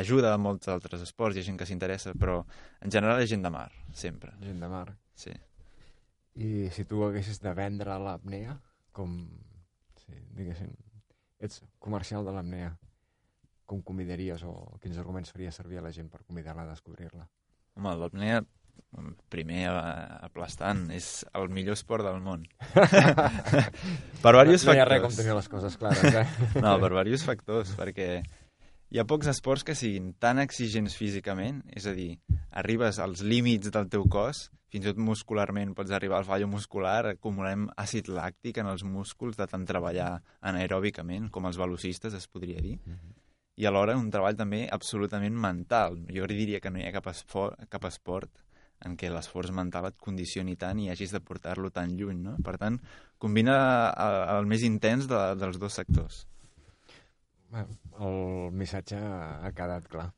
[0.00, 2.40] ajuda a molts altres esports, ha gent que s'interessa, però
[2.80, 4.32] en general és gent de mar, sempre.
[4.40, 4.86] Gent de mar.
[5.14, 5.34] Sí.
[6.40, 8.56] I si tu haguessis de vendre l'apnea,
[8.96, 9.20] com,
[10.00, 10.72] sí, diguéssim,
[11.38, 12.72] ets comercial de l'apnea,
[13.68, 17.28] com convidaries o quins arguments faries servir a la gent per convidar-la a descobrir-la?
[17.76, 18.42] Home, l'apnea,
[19.32, 19.66] primer
[20.22, 22.44] aplastant, és el millor esport del món.
[24.22, 26.24] per diversos no hi ha res com tenir les coses clares, eh?
[26.64, 28.08] No, per diversos factors, perquè
[28.94, 32.12] hi ha pocs esports que siguin tan exigents físicament, és a dir,
[32.54, 37.00] arribes als límits del teu cos, fins i tot muscularment pots arribar al fallo muscular,
[37.14, 42.62] acumulem àcid làctic en els músculs de tant treballar anaeròbicament, com els velocistes es podria
[42.62, 42.78] dir,
[43.54, 46.00] i alhora un treball també absolutament mental.
[46.10, 48.32] Jo diria que no hi ha cap esport, cap esport
[48.88, 52.36] en què l'esforç mental et condicioni tant i hagis de portar-lo tan lluny, no?
[52.44, 52.78] Per tant,
[53.18, 53.56] combina
[54.04, 56.24] el, el més intens de, dels dos sectors.
[57.54, 60.08] El missatge ha quedat clar.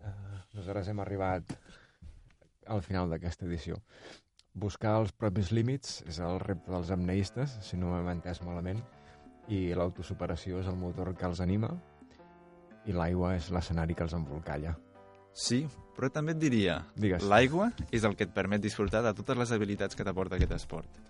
[0.00, 1.56] Uh, nosaltres hem arribat
[2.72, 3.80] al final d'aquesta edició.
[4.56, 8.80] Buscar els propis límits és el repte dels amneistes, si no m'hem entès malament,
[9.52, 11.70] i l'autosuperació és el motor que els anima
[12.86, 14.72] i l'aigua és l'escenari que els embolcalla.
[15.36, 15.66] Sí,
[15.96, 16.78] però també et diria,
[17.28, 21.00] l'aigua és el que et permet disfrutar de totes les habilitats que t'aporta aquest esport.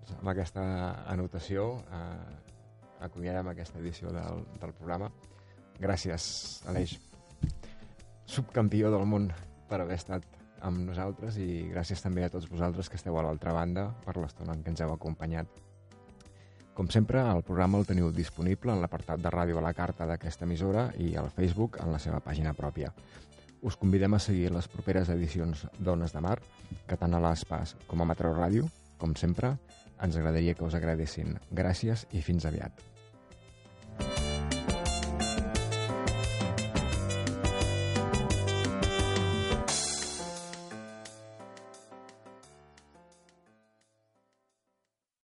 [0.00, 0.64] Doncs Amb aquesta
[1.12, 2.54] anotació eh,
[3.04, 5.10] acomiadem aquesta edició del, del programa.
[5.76, 6.96] Gràcies, Aleix,
[8.24, 9.28] subcampió del món,
[9.68, 10.24] per haver estat
[10.64, 14.56] amb nosaltres i gràcies també a tots vosaltres que esteu a l'altra banda per l'estona
[14.56, 15.62] en què ens heu acompanyat.
[16.76, 20.44] Com sempre, el programa el teniu disponible en l'apartat de ràdio a la carta d'aquesta
[20.48, 22.92] emissora i al Facebook en la seva pàgina pròpia.
[23.62, 26.36] Us convidem a seguir les properes edicions d'Ones de Mar,
[26.88, 28.68] que tant a l'Espas com a Matreu Ràdio,
[29.00, 29.54] com sempre,
[30.02, 31.38] ens agradaria que us agradessin.
[31.50, 32.95] Gràcies i fins aviat.